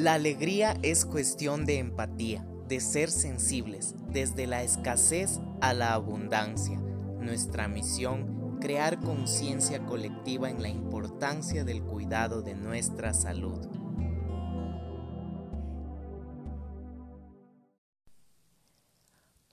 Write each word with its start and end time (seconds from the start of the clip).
La 0.00 0.14
alegría 0.14 0.78
es 0.82 1.04
cuestión 1.04 1.66
de 1.66 1.76
empatía, 1.76 2.42
de 2.66 2.80
ser 2.80 3.10
sensibles, 3.10 3.94
desde 4.08 4.46
la 4.46 4.62
escasez 4.62 5.40
a 5.60 5.74
la 5.74 5.92
abundancia. 5.92 6.78
Nuestra 6.78 7.68
misión, 7.68 8.58
crear 8.62 8.98
conciencia 8.98 9.84
colectiva 9.84 10.48
en 10.48 10.62
la 10.62 10.70
importancia 10.70 11.64
del 11.64 11.82
cuidado 11.82 12.40
de 12.40 12.54
nuestra 12.54 13.12
salud. 13.12 13.58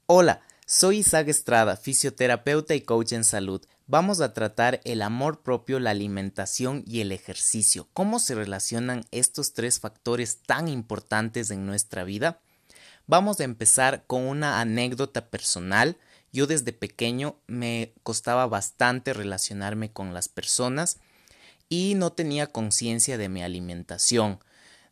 Hola, 0.05 0.39
soy 0.65 0.99
Isaac 0.99 1.27
Estrada, 1.27 1.75
fisioterapeuta 1.75 2.73
y 2.73 2.79
coach 2.79 3.11
en 3.11 3.25
salud 3.25 3.65
vamos 3.87 4.21
a 4.21 4.33
tratar 4.33 4.81
el 4.83 5.01
amor 5.01 5.41
propio, 5.41 5.79
la 5.79 5.91
alimentación 5.91 6.83
y 6.85 7.01
el 7.01 7.11
ejercicio. 7.11 7.87
¿Cómo 7.93 8.19
se 8.19 8.35
relacionan 8.35 9.05
estos 9.11 9.53
tres 9.53 9.79
factores 9.79 10.43
tan 10.45 10.67
importantes 10.67 11.49
en 11.49 11.65
nuestra 11.65 12.03
vida? 12.03 12.39
Vamos 13.07 13.39
a 13.39 13.45
empezar 13.45 14.03
con 14.05 14.23
una 14.23 14.59
anécdota 14.59 15.29
personal. 15.29 15.97
Yo 16.33 16.45
desde 16.45 16.73
pequeño 16.73 17.39
me 17.47 17.93
costaba 18.03 18.45
bastante 18.47 19.13
relacionarme 19.13 19.91
con 19.91 20.13
las 20.13 20.27
personas 20.27 20.97
y 21.69 21.95
no 21.95 22.11
tenía 22.11 22.47
conciencia 22.47 23.17
de 23.17 23.29
mi 23.29 23.41
alimentación. 23.41 24.39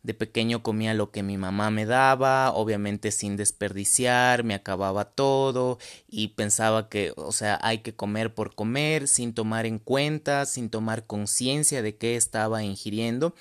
De 0.05 0.14
pequeño 0.14 0.62
comía 0.62 0.94
lo 0.94 1.09
que 1.09 1.23
mi 1.23 1.36
mamá 1.36 1.72
me 1.72 1.88
daba, 1.88 2.54
obviamente 2.54 3.09
sin 3.09 3.38
desperdiciar, 3.38 4.44
me 4.44 4.54
acababa 4.54 5.05
todo 5.05 5.80
y 6.08 6.27
pensaba 6.27 6.90
que, 6.90 7.12
o 7.16 7.32
sea, 7.32 7.58
hay 7.63 7.80
que 7.80 7.96
comer 7.96 8.36
por 8.36 8.54
comer, 8.54 9.08
sin 9.08 9.34
tomar 9.34 9.66
en 9.66 9.80
cuenta, 9.80 10.46
sin 10.46 10.70
tomar 10.70 11.08
conciencia 11.08 11.82
de 11.82 11.98
qué 11.98 12.18
estaba 12.18 12.62
ingiriendo. 12.62 13.34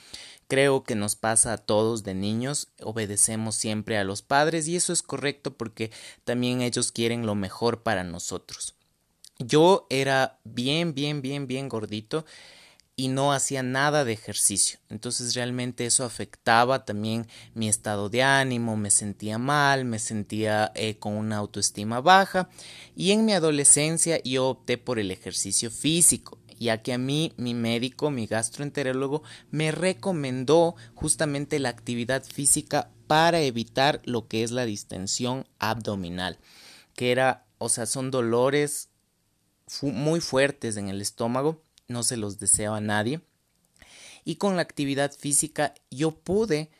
Creo 0.48 0.84
que 0.84 0.94
nos 0.94 1.16
pasa 1.16 1.52
a 1.52 1.58
todos 1.58 2.02
de 2.02 2.14
niños, 2.14 2.68
obedecemos 2.80 3.56
siempre 3.56 3.98
a 3.98 4.04
los 4.04 4.22
padres 4.22 4.66
y 4.66 4.76
eso 4.76 4.94
es 4.94 5.02
correcto 5.02 5.52
porque 5.58 5.90
también 6.24 6.62
ellos 6.62 6.92
quieren 6.92 7.26
lo 7.26 7.34
mejor 7.34 7.82
para 7.82 8.04
nosotros. 8.04 8.74
Yo 9.38 9.86
era 9.90 10.38
bien, 10.44 10.94
bien, 10.94 11.20
bien, 11.20 11.46
bien 11.46 11.68
gordito 11.68 12.24
y 12.96 13.08
no 13.08 13.32
hacía 13.32 13.62
nada 13.62 14.04
de 14.04 14.12
ejercicio. 14.12 14.78
Entonces 14.88 15.34
realmente 15.34 15.86
eso 15.86 16.04
afectaba 16.04 16.84
también 16.84 17.26
mi 17.54 17.68
estado 17.68 18.08
de 18.08 18.22
ánimo, 18.22 18.76
me 18.76 18.90
sentía 18.90 19.38
mal, 19.38 19.84
me 19.84 19.98
sentía 19.98 20.70
eh, 20.74 20.98
con 20.98 21.14
una 21.14 21.38
autoestima 21.38 22.00
baja 22.00 22.48
y 22.94 23.10
en 23.10 23.24
mi 23.24 23.32
adolescencia 23.32 24.22
yo 24.22 24.48
opté 24.48 24.78
por 24.78 24.98
el 24.98 25.10
ejercicio 25.10 25.70
físico 25.70 26.38
ya 26.58 26.82
que 26.82 26.92
a 26.92 26.98
mí 26.98 27.32
mi 27.36 27.52
médico, 27.52 28.10
mi 28.10 28.26
gastroenterólogo, 28.26 29.22
me 29.50 29.72
recomendó 29.72 30.76
justamente 30.94 31.58
la 31.58 31.68
actividad 31.68 32.24
física 32.24 32.90
para 33.06 33.40
evitar 33.40 34.00
lo 34.04 34.28
que 34.28 34.42
es 34.42 34.50
la 34.50 34.64
distensión 34.64 35.46
abdominal, 35.58 36.38
que 36.94 37.12
era, 37.12 37.46
o 37.58 37.68
sea, 37.68 37.86
son 37.86 38.10
dolores 38.10 38.88
muy 39.82 40.20
fuertes 40.20 40.76
en 40.76 40.88
el 40.88 41.00
estómago 41.00 41.63
no 41.88 42.02
se 42.02 42.16
los 42.16 42.38
deseo 42.38 42.74
a 42.74 42.80
nadie. 42.80 43.20
Y 44.24 44.36
con 44.36 44.56
la 44.56 44.62
actividad 44.62 45.12
física 45.12 45.74
yo 45.90 46.12
pude 46.12 46.70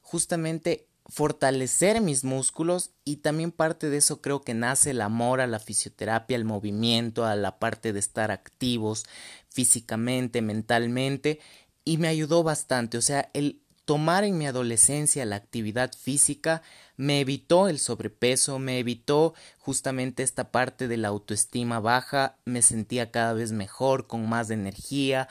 justamente 0.00 0.88
fortalecer 1.06 2.00
mis 2.00 2.24
músculos 2.24 2.90
y 3.04 3.16
también 3.16 3.52
parte 3.52 3.90
de 3.90 3.98
eso 3.98 4.22
creo 4.22 4.40
que 4.42 4.54
nace 4.54 4.90
el 4.90 5.00
amor 5.00 5.40
a 5.40 5.46
la 5.46 5.58
fisioterapia, 5.58 6.36
al 6.36 6.44
movimiento, 6.44 7.26
a 7.26 7.36
la 7.36 7.58
parte 7.58 7.92
de 7.92 7.98
estar 7.98 8.30
activos 8.30 9.04
físicamente, 9.50 10.40
mentalmente 10.40 11.40
y 11.84 11.98
me 11.98 12.08
ayudó 12.08 12.42
bastante, 12.42 12.96
o 12.96 13.02
sea, 13.02 13.30
el 13.34 13.60
tomar 13.84 14.24
en 14.24 14.38
mi 14.38 14.46
adolescencia 14.46 15.24
la 15.24 15.36
actividad 15.36 15.92
física 15.92 16.62
me 17.02 17.18
evitó 17.18 17.66
el 17.66 17.80
sobrepeso, 17.80 18.60
me 18.60 18.78
evitó 18.78 19.34
justamente 19.58 20.22
esta 20.22 20.52
parte 20.52 20.86
de 20.86 20.96
la 20.96 21.08
autoestima 21.08 21.80
baja, 21.80 22.36
me 22.44 22.62
sentía 22.62 23.10
cada 23.10 23.32
vez 23.32 23.50
mejor, 23.50 24.06
con 24.06 24.28
más 24.28 24.50
energía. 24.50 25.28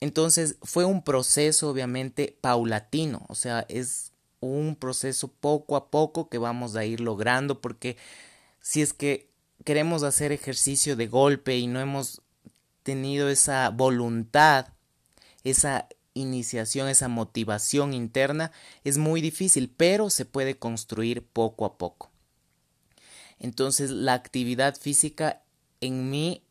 Entonces 0.00 0.56
fue 0.62 0.86
un 0.86 1.02
proceso 1.02 1.68
obviamente 1.68 2.38
paulatino, 2.40 3.26
o 3.28 3.34
sea, 3.34 3.66
es 3.68 4.12
un 4.40 4.76
proceso 4.76 5.28
poco 5.28 5.76
a 5.76 5.90
poco 5.90 6.30
que 6.30 6.38
vamos 6.38 6.74
a 6.74 6.86
ir 6.86 7.00
logrando 7.00 7.60
porque 7.60 7.98
si 8.60 8.80
es 8.80 8.94
que 8.94 9.28
queremos 9.62 10.04
hacer 10.04 10.32
ejercicio 10.32 10.96
de 10.96 11.06
golpe 11.06 11.58
y 11.58 11.66
no 11.66 11.80
hemos 11.80 12.22
tenido 12.82 13.28
esa 13.28 13.68
voluntad, 13.68 14.68
esa 15.42 15.86
iniciación, 16.14 16.88
esa 16.88 17.08
motivación 17.08 17.92
interna 17.92 18.52
es 18.84 18.98
muy 18.98 19.20
difícil, 19.20 19.72
pero 19.76 20.10
se 20.10 20.24
puede 20.24 20.56
construir 20.56 21.26
poco 21.26 21.66
a 21.66 21.76
poco. 21.76 22.10
Entonces 23.38 23.90
la 23.90 24.14
actividad 24.14 24.76
física 24.76 25.42
en 25.80 26.10
mí 26.10 26.42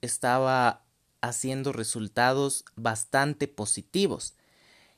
estaba 0.00 0.84
haciendo 1.20 1.72
resultados 1.72 2.64
bastante 2.76 3.48
positivos 3.48 4.34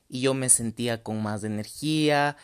y 0.07 0.21
yo 0.21 0.33
me 0.33 0.49
sentía 0.49 1.01
con 1.01 1.23
más 1.23 1.43
energía, 1.43 2.37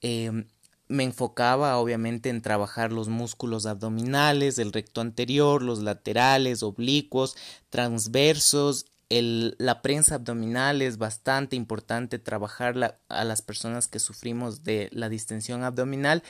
em, 0.00 0.46
me 0.88 1.04
enfocaba 1.04 1.76
obviamente 1.76 2.30
en 2.30 2.42
trabajar 2.42 2.90
los 2.90 3.08
músculos 3.08 3.66
abdominales, 3.66 4.58
el 4.58 4.72
recto 4.72 5.00
anterior, 5.00 5.62
los 5.62 5.80
laterales, 5.80 6.64
oblicuos, 6.64 7.36
transversos 7.68 8.86
la 9.10 9.82
prensa 9.82 10.14
abdominal 10.14 10.82
es 10.82 10.96
bastante 10.96 11.56
importante 11.56 12.18
trabajarla 12.18 12.98
a 13.08 13.24
las 13.24 13.42
personas 13.42 13.88
que 13.88 13.98
sufrimos 13.98 14.62
de 14.62 14.88
la 14.92 15.08
distensión 15.08 15.64
abdominal 15.64 16.22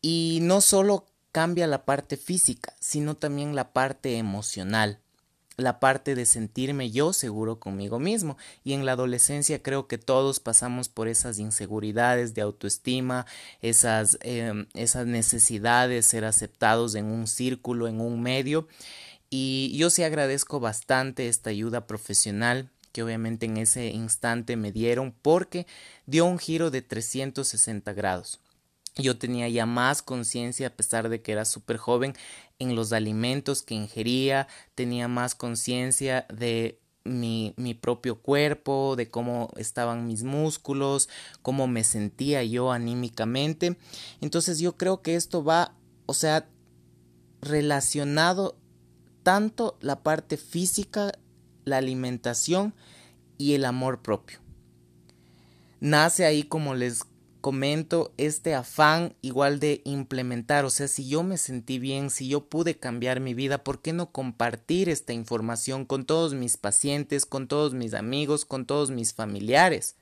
y 0.00 0.38
no 0.42 0.62
solo 0.62 1.04
cambia 1.32 1.66
la 1.66 1.84
parte 1.84 2.16
física, 2.16 2.72
sino 2.80 3.14
también 3.14 3.54
la 3.54 3.74
parte 3.74 4.16
emocional, 4.16 5.00
la 5.58 5.80
parte 5.80 6.14
de 6.14 6.24
sentirme 6.24 6.90
yo 6.90 7.12
seguro 7.12 7.60
conmigo 7.60 7.98
mismo. 7.98 8.38
Y 8.64 8.72
en 8.72 8.86
la 8.86 8.92
adolescencia 8.92 9.62
creo 9.62 9.86
que 9.86 9.98
todos 9.98 10.40
pasamos 10.40 10.88
por 10.88 11.08
esas 11.08 11.38
inseguridades 11.38 12.32
de 12.32 12.40
autoestima, 12.40 13.26
esas, 13.60 14.18
eh, 14.22 14.66
esas 14.72 15.06
necesidades 15.06 15.94
de 15.94 16.08
ser 16.08 16.24
aceptados 16.24 16.94
en 16.94 17.04
un 17.04 17.26
círculo, 17.26 17.86
en 17.86 18.00
un 18.00 18.22
medio. 18.22 18.66
Y 19.30 19.76
yo 19.76 19.90
sí 19.90 20.02
agradezco 20.02 20.60
bastante 20.60 21.28
esta 21.28 21.50
ayuda 21.50 21.86
profesional 21.86 22.70
que 22.96 23.02
obviamente 23.02 23.44
en 23.44 23.58
ese 23.58 23.88
instante 23.88 24.56
me 24.56 24.72
dieron 24.72 25.14
porque 25.20 25.66
dio 26.06 26.24
un 26.24 26.38
giro 26.38 26.70
de 26.70 26.80
360 26.80 27.92
grados. 27.92 28.40
Yo 28.96 29.18
tenía 29.18 29.46
ya 29.50 29.66
más 29.66 30.00
conciencia, 30.00 30.68
a 30.68 30.74
pesar 30.74 31.10
de 31.10 31.20
que 31.20 31.32
era 31.32 31.44
súper 31.44 31.76
joven, 31.76 32.14
en 32.58 32.74
los 32.74 32.94
alimentos 32.94 33.62
que 33.62 33.74
ingería, 33.74 34.48
tenía 34.74 35.08
más 35.08 35.34
conciencia 35.34 36.26
de 36.32 36.80
mi, 37.04 37.52
mi, 37.58 37.74
propio 37.74 38.22
cuerpo, 38.22 38.96
de 38.96 39.10
cómo 39.10 39.50
estaban 39.56 40.06
mis 40.06 40.22
músculos, 40.22 41.10
cómo 41.42 41.66
me 41.66 41.84
sentía 41.84 42.42
yo 42.44 42.72
anímicamente. 42.72 43.76
Entonces 44.22 44.58
yo 44.58 44.78
creo 44.78 45.02
que 45.02 45.16
esto 45.16 45.44
va, 45.44 45.74
o 46.06 46.14
sea, 46.14 46.48
relacionado 47.42 48.56
tanto 49.26 49.76
la 49.80 50.04
parte 50.04 50.36
física, 50.36 51.10
la 51.64 51.78
alimentación 51.78 52.74
y 53.38 53.54
el 53.54 53.64
amor 53.64 54.00
propio. 54.00 54.38
Nace 55.80 56.24
ahí, 56.24 56.44
como 56.44 56.76
les 56.76 57.02
comento, 57.40 58.14
este 58.18 58.54
afán 58.54 59.16
igual 59.22 59.58
de 59.58 59.82
implementar, 59.84 60.64
o 60.64 60.70
sea, 60.70 60.86
si 60.86 61.08
yo 61.08 61.24
me 61.24 61.38
sentí 61.38 61.80
bien, 61.80 62.10
si 62.10 62.28
yo 62.28 62.48
pude 62.48 62.78
cambiar 62.78 63.18
mi 63.18 63.34
vida, 63.34 63.64
¿por 63.64 63.82
qué 63.82 63.92
no 63.92 64.12
compartir 64.12 64.88
esta 64.88 65.12
información 65.12 65.86
con 65.86 66.06
todos 66.06 66.34
mis 66.34 66.56
pacientes, 66.56 67.26
con 67.26 67.48
todos 67.48 67.74
mis 67.74 67.94
amigos, 67.94 68.44
con 68.44 68.64
todos 68.64 68.92
mis 68.92 69.12
familiares? 69.12 69.96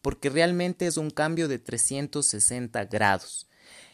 Porque 0.00 0.30
realmente 0.30 0.86
es 0.86 0.96
un 0.96 1.10
cambio 1.10 1.48
de 1.48 1.58
360 1.58 2.84
grados. 2.84 3.49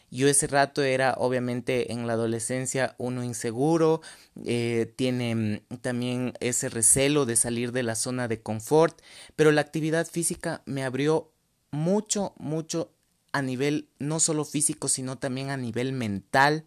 Yo 0.09 0.27
ese 0.29 0.47
rato 0.47 0.83
era 0.83 1.15
obviamente 1.17 1.91
en 1.91 2.07
la 2.07 2.13
adolescencia 2.13 2.95
uno 2.97 3.23
inseguro, 3.23 4.01
eh, 4.45 4.93
tiene 4.95 5.35
mm, 5.35 5.77
también 5.81 6.33
ese 6.39 6.69
recelo 6.69 7.25
de 7.25 7.35
salir 7.35 7.73
de 7.73 7.83
la 7.83 7.95
zona 7.95 8.27
de 8.27 8.41
confort, 8.41 9.01
pero 9.35 9.51
la 9.51 9.61
actividad 9.61 10.07
física 10.07 10.61
me 10.65 10.83
abrió 10.83 11.31
mucho, 11.71 12.33
mucho 12.37 12.93
a 13.33 13.41
nivel 13.41 13.89
no 13.99 14.21
solo 14.21 14.45
físico, 14.45 14.87
sino 14.87 15.17
también 15.17 15.49
a 15.49 15.57
nivel 15.57 15.91
mental, 15.91 16.63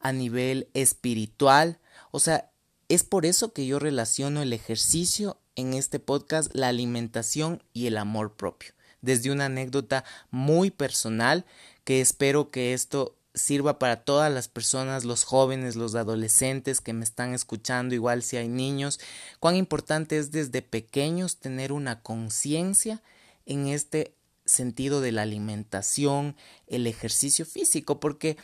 a 0.00 0.12
nivel 0.12 0.68
espiritual. 0.72 1.78
O 2.10 2.20
sea, 2.20 2.50
es 2.88 3.04
por 3.04 3.26
eso 3.26 3.52
que 3.52 3.66
yo 3.66 3.78
relaciono 3.78 4.40
el 4.40 4.54
ejercicio 4.54 5.38
en 5.56 5.74
este 5.74 5.98
podcast, 5.98 6.50
la 6.54 6.68
alimentación 6.68 7.62
y 7.74 7.86
el 7.86 7.98
amor 7.98 8.34
propio 8.34 8.72
desde 9.00 9.30
una 9.30 9.46
anécdota 9.46 10.04
muy 10.30 10.70
personal 10.70 11.44
que 11.88 12.02
espero 12.02 12.50
que 12.50 12.74
esto 12.74 13.16
sirva 13.32 13.78
para 13.78 14.04
todas 14.04 14.30
las 14.30 14.46
personas, 14.46 15.06
los 15.06 15.24
jóvenes, 15.24 15.74
los 15.74 15.94
adolescentes 15.94 16.82
que 16.82 16.92
me 16.92 17.02
están 17.02 17.32
escuchando, 17.32 17.94
igual 17.94 18.22
si 18.22 18.36
hay 18.36 18.46
niños, 18.46 19.00
cuán 19.40 19.56
importante 19.56 20.18
es 20.18 20.30
desde 20.30 20.60
pequeños 20.60 21.38
tener 21.38 21.72
una 21.72 22.02
conciencia 22.02 23.00
en 23.46 23.68
este 23.68 24.12
sentido 24.44 25.00
de 25.00 25.12
la 25.12 25.22
alimentación, 25.22 26.36
el 26.66 26.86
ejercicio 26.86 27.46
físico, 27.46 28.00
porque 28.00 28.36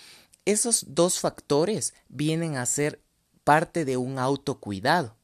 esos 0.47 0.95
dos 0.95 1.21
factores 1.21 1.93
vienen 2.09 2.57
a 2.57 2.65
ser 2.65 2.99
parte 3.45 3.85
de 3.85 3.99
un 3.99 4.19
autocuidado. 4.19 5.17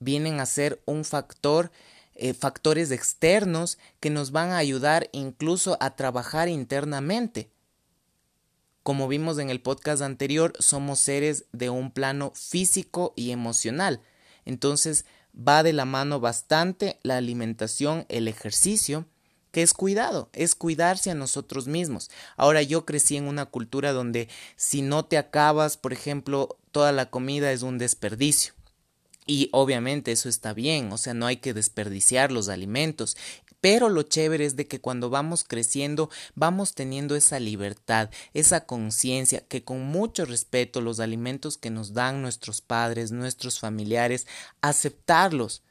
Vienen 0.00 0.40
a 0.40 0.46
ser 0.46 0.82
un 0.84 1.04
factor, 1.04 1.70
eh, 2.14 2.34
factores 2.34 2.90
externos 2.90 3.78
que 4.00 4.10
nos 4.10 4.30
van 4.30 4.50
a 4.50 4.58
ayudar 4.58 5.08
incluso 5.12 5.76
a 5.80 5.96
trabajar 5.96 6.48
internamente. 6.48 7.50
Como 8.82 9.06
vimos 9.08 9.38
en 9.38 9.48
el 9.48 9.60
podcast 9.60 10.02
anterior, 10.02 10.52
somos 10.58 10.98
seres 10.98 11.44
de 11.52 11.70
un 11.70 11.92
plano 11.92 12.32
físico 12.34 13.12
y 13.16 13.30
emocional. 13.30 14.00
Entonces 14.44 15.04
va 15.36 15.62
de 15.62 15.72
la 15.72 15.84
mano 15.84 16.20
bastante 16.20 16.98
la 17.02 17.16
alimentación, 17.16 18.04
el 18.08 18.28
ejercicio, 18.28 19.06
que 19.52 19.62
es 19.62 19.74
cuidado, 19.74 20.30
es 20.32 20.54
cuidarse 20.54 21.10
a 21.10 21.14
nosotros 21.14 21.68
mismos. 21.68 22.10
Ahora 22.36 22.62
yo 22.62 22.84
crecí 22.84 23.16
en 23.16 23.28
una 23.28 23.46
cultura 23.46 23.92
donde 23.92 24.28
si 24.56 24.82
no 24.82 25.04
te 25.04 25.18
acabas, 25.18 25.76
por 25.76 25.92
ejemplo, 25.92 26.58
toda 26.72 26.90
la 26.90 27.10
comida 27.10 27.52
es 27.52 27.62
un 27.62 27.78
desperdicio. 27.78 28.54
Y 29.26 29.48
obviamente 29.52 30.10
eso 30.12 30.28
está 30.28 30.52
bien, 30.52 30.90
o 30.92 30.98
sea, 30.98 31.14
no 31.14 31.26
hay 31.26 31.36
que 31.36 31.54
desperdiciar 31.54 32.32
los 32.32 32.48
alimentos. 32.48 33.16
Pero 33.60 33.88
lo 33.88 34.02
chévere 34.02 34.44
es 34.44 34.56
de 34.56 34.66
que 34.66 34.80
cuando 34.80 35.08
vamos 35.08 35.44
creciendo 35.44 36.10
vamos 36.34 36.74
teniendo 36.74 37.14
esa 37.14 37.38
libertad, 37.38 38.10
esa 38.34 38.66
conciencia 38.66 39.46
que 39.46 39.62
con 39.62 39.82
mucho 39.84 40.24
respeto 40.24 40.80
los 40.80 40.98
alimentos 40.98 41.58
que 41.58 41.70
nos 41.70 41.92
dan 41.94 42.22
nuestros 42.22 42.60
padres, 42.60 43.12
nuestros 43.12 43.60
familiares, 43.60 44.26
aceptarlos. 44.62 45.62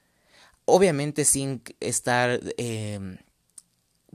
Obviamente 0.64 1.26
sin 1.26 1.62
estar 1.82 2.40
eh, 2.58 3.18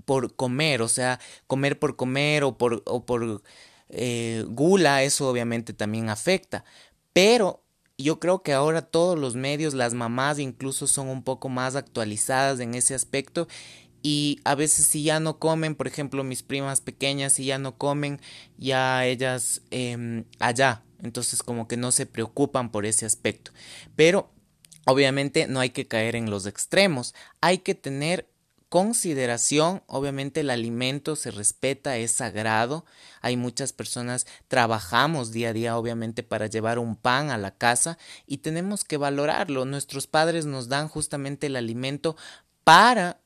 por 0.06 0.34
comer, 0.34 0.80
o 0.80 0.88
sea, 0.88 1.20
comer 1.46 1.78
por 1.78 1.96
comer 1.96 2.44
o 2.44 2.56
por, 2.56 2.82
o 2.86 3.04
por 3.04 3.42
eh, 3.90 4.44
gula, 4.48 5.02
eso 5.02 5.28
obviamente 5.28 5.74
también 5.74 6.08
afecta. 6.08 6.64
Pero 7.12 7.62
yo 7.98 8.20
creo 8.20 8.42
que 8.42 8.52
ahora 8.52 8.82
todos 8.82 9.18
los 9.18 9.36
medios, 9.36 9.74
las 9.74 9.94
mamás 9.94 10.38
incluso 10.38 10.86
son 10.86 11.08
un 11.08 11.22
poco 11.22 11.48
más 11.48 11.76
actualizadas 11.76 12.60
en 12.60 12.74
ese 12.74 12.94
aspecto 12.94 13.48
y 14.02 14.40
a 14.44 14.54
veces 14.54 14.86
si 14.86 15.02
ya 15.02 15.18
no 15.20 15.38
comen, 15.38 15.74
por 15.74 15.86
ejemplo 15.86 16.22
mis 16.22 16.42
primas 16.42 16.80
pequeñas 16.80 17.34
si 17.34 17.46
ya 17.46 17.58
no 17.58 17.76
comen, 17.76 18.20
ya 18.58 19.06
ellas 19.06 19.62
eh, 19.70 20.24
allá, 20.38 20.84
entonces 21.02 21.42
como 21.42 21.68
que 21.68 21.76
no 21.76 21.90
se 21.92 22.06
preocupan 22.06 22.70
por 22.70 22.86
ese 22.86 23.06
aspecto. 23.06 23.52
Pero 23.96 24.30
obviamente 24.86 25.46
no 25.46 25.60
hay 25.60 25.70
que 25.70 25.88
caer 25.88 26.16
en 26.16 26.30
los 26.30 26.46
extremos, 26.46 27.14
hay 27.40 27.58
que 27.58 27.74
tener 27.74 28.28
consideración, 28.68 29.82
obviamente 29.86 30.40
el 30.40 30.50
alimento 30.50 31.16
se 31.16 31.30
respeta, 31.30 31.96
es 31.96 32.12
sagrado. 32.12 32.84
Hay 33.20 33.36
muchas 33.36 33.72
personas, 33.72 34.26
trabajamos 34.48 35.32
día 35.32 35.50
a 35.50 35.52
día, 35.52 35.78
obviamente, 35.78 36.22
para 36.22 36.46
llevar 36.46 36.78
un 36.78 36.96
pan 36.96 37.30
a 37.30 37.38
la 37.38 37.56
casa 37.56 37.98
y 38.26 38.38
tenemos 38.38 38.84
que 38.84 38.96
valorarlo. 38.96 39.64
Nuestros 39.64 40.06
padres 40.06 40.46
nos 40.46 40.68
dan 40.68 40.88
justamente 40.88 41.46
el 41.46 41.56
alimento 41.56 42.16
para 42.64 43.20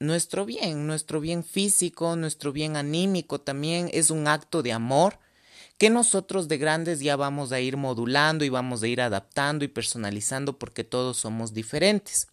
nuestro 0.00 0.44
bien, 0.44 0.86
nuestro 0.86 1.20
bien 1.20 1.44
físico, 1.44 2.16
nuestro 2.16 2.52
bien 2.52 2.76
anímico 2.76 3.40
también 3.40 3.88
es 3.92 4.10
un 4.10 4.26
acto 4.26 4.62
de 4.62 4.72
amor 4.72 5.18
que 5.78 5.90
nosotros 5.90 6.48
de 6.48 6.58
grandes 6.58 7.00
ya 7.00 7.16
vamos 7.16 7.52
a 7.52 7.60
ir 7.60 7.76
modulando 7.76 8.44
y 8.44 8.48
vamos 8.48 8.82
a 8.82 8.88
ir 8.88 9.00
adaptando 9.00 9.64
y 9.64 9.68
personalizando 9.68 10.58
porque 10.58 10.84
todos 10.84 11.16
somos 11.16 11.54
diferentes. 11.54 12.28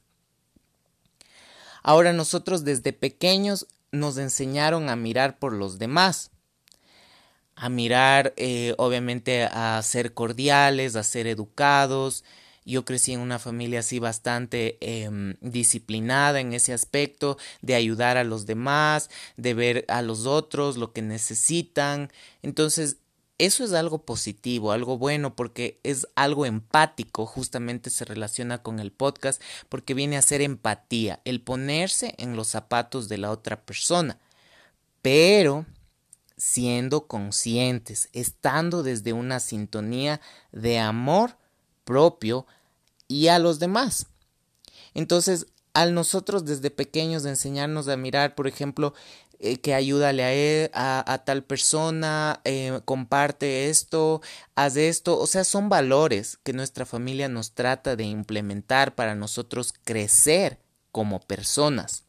Ahora 1.84 2.14
nosotros 2.14 2.64
desde 2.64 2.94
pequeños 2.94 3.68
nos 3.92 4.18
enseñaron 4.18 4.90
a 4.90 4.96
mirar 4.96 5.40
por 5.40 5.54
los 5.54 5.80
demás, 5.80 6.31
a 7.56 7.70
mirar, 7.70 8.34
eh, 8.38 8.74
obviamente, 8.78 9.44
a 9.44 9.81
ser 9.84 10.14
cordiales, 10.14 10.96
a 10.96 11.04
ser 11.04 11.28
educados. 11.28 12.24
Yo 12.66 12.86
crecí 12.86 13.14
en 13.14 13.20
una 13.20 13.40
familia 13.40 13.80
así 13.80 14.00
bastante 14.00 14.78
em, 14.80 15.36
disciplinada 15.42 16.40
en 16.40 16.54
ese 16.54 16.72
aspecto, 16.72 17.38
de 17.62 17.76
ayudar 17.76 18.16
a 18.18 18.24
los 18.24 18.46
demás, 18.46 19.10
de 19.38 19.54
ver 19.54 19.86
a 19.88 20.02
los 20.02 20.25
otros 20.25 20.78
lo 20.78 20.94
que 20.94 21.02
necesitan. 21.02 22.12
Entonces, 22.44 22.98
eso 23.39 23.63
es 23.63 23.74
algo 23.74 24.06
positivo, 24.06 24.71
algo 24.71 24.97
bueno, 24.97 25.36
porque 25.36 25.80
es 25.83 26.07
algo 26.15 26.45
empático, 26.45 27.25
justamente 27.25 27.89
se 27.89 28.06
relaciona 28.06 28.62
con 28.62 28.80
el 28.80 28.91
podcast, 28.91 29.41
porque 29.69 29.94
viene 29.94 30.18
a 30.18 30.21
ser 30.21 30.41
empatía, 30.41 31.21
el 31.25 31.41
ponerse 31.41 32.13
en 32.18 32.36
los 32.36 32.50
zapatos 32.50 33.09
de 33.09 33.18
la 33.18 33.31
otra 33.31 33.65
persona, 33.65 34.19
pero 35.01 35.65
siendo 36.38 37.07
conscientes, 37.07 38.09
estando 38.13 38.83
desde 38.83 39.13
una 39.13 39.39
sintonía 39.39 40.21
de 40.51 40.80
amor 40.80 41.38
propio 41.86 42.45
y 43.07 43.27
a 43.27 43.39
los 43.39 43.59
demás. 43.59 44.07
Entonces, 44.94 45.47
al 45.74 45.94
nosotros 45.94 46.45
desde 46.45 46.71
pequeños 46.71 47.25
enseñarnos 47.25 47.88
a 47.88 47.97
mirar, 47.97 48.36
por 48.36 48.47
ejemplo, 48.47 48.94
eh, 49.39 49.57
que 49.57 49.74
ayúdale 49.74 50.24
a, 50.24 50.33
él, 50.33 50.69
a, 50.74 51.24
tal 51.25 51.44
persona, 51.44 52.41
eh, 52.44 52.81
comparte 52.83 53.69
esto, 53.69 54.21
haz 54.56 54.75
esto. 54.75 55.18
O 55.18 55.27
sea, 55.27 55.45
son 55.45 55.69
valores 55.69 56.38
que 56.44 56.51
nuestra 56.51 56.86
familia 56.86 57.30
nos 57.30 57.53
trata 57.53 57.95
de 57.95 58.03
implementar 58.03 58.95
para 58.95 59.15
nosotros 59.15 59.74
crecer 59.86 60.59
como 60.91 61.21
personas. 61.21 62.03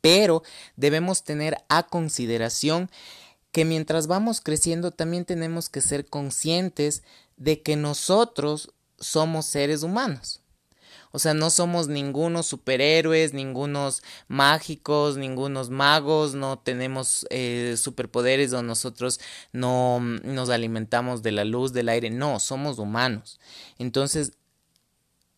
Pero 0.00 0.42
debemos 0.76 1.24
tener 1.24 1.56
a 1.68 1.84
consideración 1.84 2.88
que 3.50 3.64
mientras 3.64 4.06
vamos 4.06 4.40
creciendo 4.40 4.92
también 4.92 5.24
tenemos 5.24 5.68
que 5.68 5.80
ser 5.80 6.06
conscientes 6.06 7.02
de 7.36 7.62
que 7.62 7.74
nosotros 7.74 8.72
somos 8.98 9.46
seres 9.46 9.82
humanos. 9.82 10.43
O 11.14 11.20
sea, 11.20 11.32
no 11.32 11.48
somos 11.48 11.86
ningunos 11.86 12.46
superhéroes, 12.46 13.34
ningunos 13.34 14.02
mágicos, 14.26 15.16
ningunos 15.16 15.70
magos, 15.70 16.34
no 16.34 16.58
tenemos 16.58 17.24
eh, 17.30 17.76
superpoderes 17.78 18.52
o 18.52 18.64
nosotros 18.64 19.20
no 19.52 20.00
nos 20.00 20.50
alimentamos 20.50 21.22
de 21.22 21.30
la 21.30 21.44
luz, 21.44 21.72
del 21.72 21.88
aire. 21.88 22.10
No, 22.10 22.40
somos 22.40 22.80
humanos. 22.80 23.38
Entonces, 23.78 24.32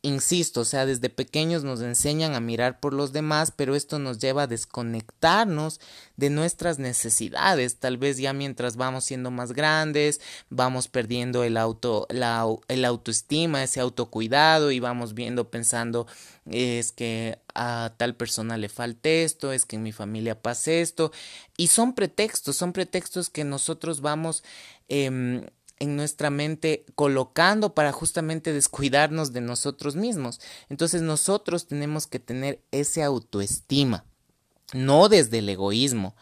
insisto, 0.07 0.61
o 0.61 0.65
sea, 0.65 0.87
desde 0.87 1.11
pequeños 1.11 1.65
nos 1.65 1.81
enseñan 1.81 2.35
a 2.35 2.41
mirar 2.41 2.79
por 2.79 2.93
los 2.93 3.13
demás, 3.13 3.51
pero 3.51 3.75
esto 3.75 3.99
nos 3.99 4.19
lleva 4.19 4.45
a 4.45 4.47
desconectarnos 4.47 5.81
de 6.17 6.31
nuestras 6.31 6.79
necesidades. 6.79 7.79
Tal 7.79 7.99
vez 7.99 8.17
ya 8.17 8.33
mientras 8.33 8.77
vamos 8.77 9.05
siendo 9.05 9.31
más 9.31 9.53
grandes, 9.53 10.21
vamos 10.49 10.89
perdiendo 10.89 11.43
el 11.43 11.57
auto, 11.57 12.07
la 12.09 12.47
el 12.69 12.85
autoestima, 12.85 13.65
ese 13.65 13.81
autocuidado 13.81 14.71
y 14.71 14.79
vamos 14.79 15.13
viendo 15.15 15.51
pensando 15.51 16.07
es 16.49 16.93
que 16.93 17.39
a 17.55 17.95
tal 17.97 18.15
persona 18.15 18.57
le 18.57 18.69
falte 18.69 19.25
esto, 19.25 19.53
es 19.53 19.67
que 19.67 19.75
en 19.75 19.83
mi 19.83 19.91
familia 19.91 20.41
pase 20.41 20.83
esto, 20.83 21.11
y 21.57 21.67
son 21.67 21.95
pretextos, 21.95 22.57
son 22.57 22.73
pretextos 22.73 23.29
que 23.29 23.43
nosotros 23.43 24.01
vamos 24.01 24.45
eh, 24.89 25.45
en 25.79 25.97
nuestra 25.97 26.31
mente 26.31 26.85
colocando 26.95 27.75
para 27.75 27.93
justamente 27.93 28.53
descuidarnos 28.53 29.33
de 29.33 29.41
nosotros 29.41 29.97
mismos. 29.97 30.41
Entonces 30.69 31.03
nosotros 31.03 31.67
tenemos 31.67 32.07
que 32.07 32.19
tener 32.19 32.63
ese 32.71 33.03
autoestima, 33.03 34.05
no 34.73 35.09
desde 35.09 35.39
el 35.39 35.49
egoísmo 35.49 36.15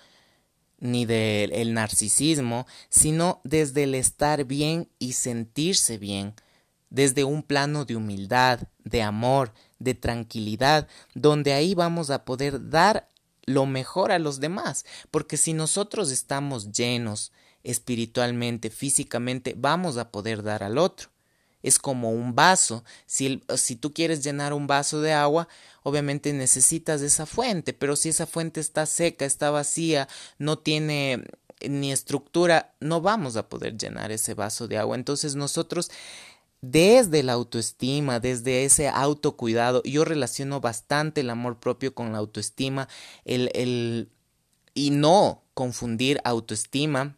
ni 0.78 1.06
del 1.06 1.72
narcisismo, 1.72 2.66
sino 2.90 3.40
desde 3.44 3.84
el 3.84 3.94
estar 3.94 4.44
bien 4.44 4.90
y 4.98 5.12
sentirse 5.12 5.96
bien, 5.96 6.34
desde 6.90 7.24
un 7.24 7.42
plano 7.42 7.84
de 7.84 7.96
humildad, 7.96 8.60
de 8.84 9.02
amor, 9.02 9.54
de 9.78 9.94
tranquilidad, 9.94 10.86
donde 11.14 11.54
ahí 11.54 11.74
vamos 11.74 12.10
a 12.10 12.24
poder 12.24 12.68
dar 12.68 13.08
lo 13.46 13.66
mejor 13.66 14.12
a 14.12 14.18
los 14.18 14.40
demás, 14.40 14.84
porque 15.10 15.36
si 15.36 15.52
nosotros 15.54 16.10
estamos 16.10 16.72
llenos, 16.72 17.32
espiritualmente, 17.64 18.70
físicamente, 18.70 19.54
vamos 19.56 19.96
a 19.96 20.10
poder 20.10 20.42
dar 20.42 20.62
al 20.62 20.78
otro. 20.78 21.08
Es 21.62 21.78
como 21.78 22.10
un 22.10 22.34
vaso. 22.34 22.84
Si, 23.06 23.38
tú 23.80 23.92
quieres 23.94 24.22
llenar 24.22 24.52
un 24.52 24.66
vaso 24.66 25.00
de 25.00 25.14
agua, 25.14 25.48
obviamente 25.82 26.32
necesitas 26.34 27.00
esa 27.00 27.24
fuente, 27.24 27.72
pero 27.72 27.96
si 27.96 28.10
esa 28.10 28.26
fuente 28.26 28.60
está 28.60 28.84
seca, 28.84 29.24
está 29.24 29.50
vacía, 29.50 30.06
no 30.38 30.58
tiene 30.58 31.24
ni 31.66 31.90
estructura, 31.90 32.74
no 32.80 33.00
vamos 33.00 33.36
a 33.36 33.48
poder 33.48 33.78
llenar 33.78 34.12
ese 34.12 34.34
vaso 34.34 34.68
de 34.68 34.76
agua. 34.76 34.94
Entonces 34.94 35.34
nosotros 35.34 35.90
desde 36.60 37.22
la 37.22 37.32
autoestima, 37.32 38.20
desde 38.20 38.64
ese 38.64 38.88
autocuidado, 38.88 39.82
yo 39.84 40.04
relaciono 40.04 40.60
bastante 40.60 41.22
el 41.22 41.30
amor 41.30 41.60
propio 41.60 41.94
con 41.94 42.12
la 42.12 42.18
autoestima, 42.18 42.88
el, 43.24 44.10
y 44.74 44.90
no 44.90 45.42
confundir 45.54 46.20
autoestima 46.24 47.16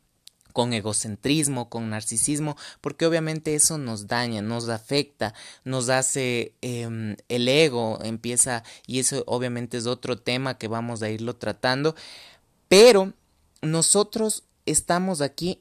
con 0.56 0.72
egocentrismo, 0.72 1.68
con 1.68 1.90
narcisismo, 1.90 2.56
porque 2.80 3.04
obviamente 3.04 3.54
eso 3.54 3.76
nos 3.76 4.06
daña, 4.06 4.40
nos 4.40 4.70
afecta, 4.70 5.34
nos 5.64 5.90
hace 5.90 6.54
em, 6.62 7.18
el 7.28 7.46
ego 7.46 7.98
empieza, 8.02 8.64
y 8.86 8.98
eso 9.00 9.22
obviamente 9.26 9.76
es 9.76 9.84
otro 9.84 10.16
tema 10.16 10.56
que 10.56 10.66
vamos 10.66 11.02
a 11.02 11.10
irlo 11.10 11.36
tratando, 11.36 11.94
pero 12.68 13.12
nosotros 13.60 14.44
estamos 14.64 15.20
aquí 15.20 15.60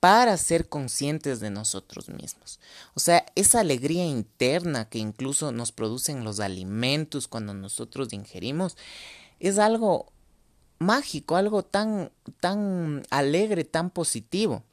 para 0.00 0.36
ser 0.36 0.68
conscientes 0.68 1.40
de 1.40 1.48
nosotros 1.48 2.10
mismos. 2.10 2.60
O 2.92 3.00
sea, 3.00 3.24
esa 3.36 3.60
alegría 3.60 4.04
interna 4.04 4.86
que 4.90 4.98
incluso 4.98 5.50
nos 5.50 5.72
producen 5.72 6.24
los 6.24 6.40
alimentos 6.40 7.26
cuando 7.26 7.54
nosotros 7.54 8.12
ingerimos 8.12 8.76
es 9.38 9.58
algo 9.58 10.12
mágico, 10.80 11.36
algo 11.36 11.62
tan 11.62 12.10
tan 12.40 13.04
alegre, 13.10 13.64
tan 13.64 13.90
positivo. 13.90 14.64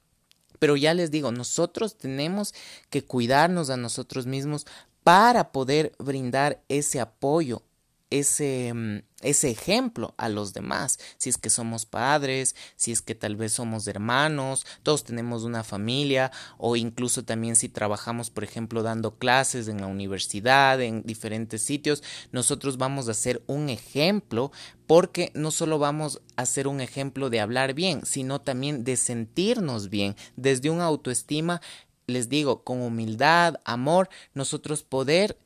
Pero 0.58 0.76
ya 0.76 0.96
les 0.96 1.12
digo, 1.12 1.32
nosotros 1.32 1.98
tenemos 1.98 2.56
que 2.90 3.04
cuidarnos 3.04 3.70
a 3.70 3.78
nosotros 3.78 4.26
mismos 4.26 4.66
para 5.04 5.52
poder 5.52 5.94
brindar 6.00 6.64
ese 6.68 7.00
apoyo 7.00 7.62
ese, 8.10 8.74
mm, 8.74 9.00
ese 9.22 9.50
ejemplo 9.50 10.14
a 10.18 10.30
los 10.30 10.54
demás. 10.54 11.00
Si 11.18 11.30
es 11.30 11.38
que 11.38 11.50
somos 11.50 11.86
padres, 11.86 12.56
si 12.76 12.92
es 12.92 13.02
que 13.02 13.16
tal 13.16 13.36
vez 13.36 13.54
somos 13.54 13.88
hermanos, 13.88 14.66
todos 14.84 15.04
tenemos 15.04 15.44
una 15.44 15.64
familia 15.64 16.32
o 16.58 16.76
incluso 16.76 17.24
también 17.24 17.56
si 17.56 17.70
trabajamos, 17.70 18.30
por 18.30 18.44
ejemplo, 18.44 18.84
dando 18.84 19.18
clases 19.18 19.68
en 19.68 19.82
la 19.82 19.88
universidad, 19.88 20.82
en 20.82 21.04
diferentes 21.04 21.64
sitios, 21.64 22.04
nosotros 22.32 22.78
vamos 22.78 23.10
a 23.10 23.14
ser 23.14 23.44
un 23.48 23.70
ejemplo 23.70 24.52
porque 24.86 25.32
no 25.34 25.52
solo 25.52 25.80
vamos 25.80 26.22
a 26.38 26.46
ser 26.46 26.68
un 26.68 26.80
ejemplo 26.80 27.30
de 27.30 27.42
hablar 27.42 27.74
bien, 27.74 28.06
sino 28.06 28.40
también 28.40 28.84
de 28.84 28.96
sentirnos 28.96 29.90
bien 29.90 30.16
desde 30.36 30.70
una 30.70 30.86
autoestima, 30.86 31.62
les 32.08 32.30
digo, 32.30 32.64
con 32.64 32.82
humildad, 32.82 33.56
amor, 33.66 34.10
nosotros 34.34 34.84
poder 34.84 35.38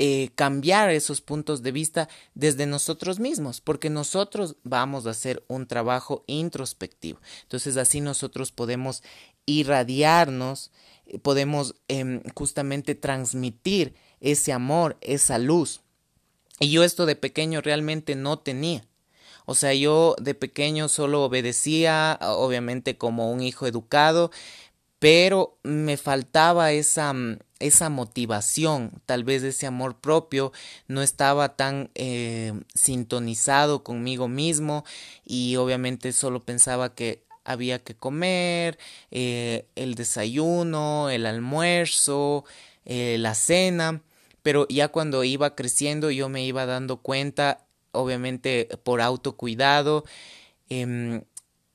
eh, 0.00 0.30
cambiar 0.36 0.90
esos 0.90 1.20
puntos 1.20 1.62
de 1.62 1.72
vista 1.72 2.08
desde 2.34 2.66
nosotros 2.66 3.18
mismos, 3.18 3.60
porque 3.60 3.90
nosotros 3.90 4.54
vamos 4.62 5.06
a 5.06 5.10
hacer 5.10 5.42
un 5.48 5.66
trabajo 5.66 6.22
introspectivo. 6.28 7.20
Entonces 7.42 7.76
así 7.76 8.00
nosotros 8.00 8.52
podemos 8.52 9.02
irradiarnos, 9.44 10.70
eh, 11.06 11.18
podemos 11.18 11.74
em, 11.88 12.22
justamente 12.34 12.94
transmitir 12.94 13.94
ese 14.20 14.52
amor, 14.52 14.96
esa 15.00 15.36
luz. 15.38 15.80
Y 16.60 16.70
yo 16.70 16.84
esto 16.84 17.04
de 17.04 17.16
pequeño 17.16 17.60
realmente 17.60 18.14
no 18.14 18.38
tenía. 18.38 18.84
O 19.46 19.54
sea, 19.54 19.72
yo 19.74 20.14
de 20.20 20.34
pequeño 20.34 20.88
solo 20.88 21.24
obedecía, 21.24 22.18
obviamente 22.20 22.98
como 22.98 23.32
un 23.32 23.40
hijo 23.42 23.66
educado, 23.66 24.30
pero 24.98 25.58
me 25.62 25.96
faltaba 25.96 26.72
esa, 26.72 27.12
mm, 27.12 27.38
esa 27.60 27.88
motivación, 27.90 28.92
tal 29.06 29.24
vez 29.24 29.42
ese 29.42 29.66
amor 29.66 30.00
propio, 30.00 30.52
no 30.86 31.02
estaba 31.02 31.56
tan 31.56 31.90
eh, 31.94 32.52
sintonizado 32.74 33.82
conmigo 33.84 34.28
mismo 34.28 34.84
y 35.24 35.56
obviamente 35.56 36.12
solo 36.12 36.44
pensaba 36.44 36.94
que 36.94 37.24
había 37.44 37.82
que 37.82 37.96
comer, 37.96 38.78
eh, 39.10 39.66
el 39.74 39.94
desayuno, 39.94 41.10
el 41.10 41.26
almuerzo, 41.26 42.44
eh, 42.84 43.16
la 43.18 43.34
cena, 43.34 44.02
pero 44.42 44.66
ya 44.68 44.88
cuando 44.88 45.24
iba 45.24 45.54
creciendo 45.54 46.10
yo 46.10 46.28
me 46.28 46.44
iba 46.44 46.66
dando 46.66 46.98
cuenta, 46.98 47.66
obviamente 47.92 48.68
por 48.84 49.00
autocuidado, 49.00 50.04
em, 50.68 51.22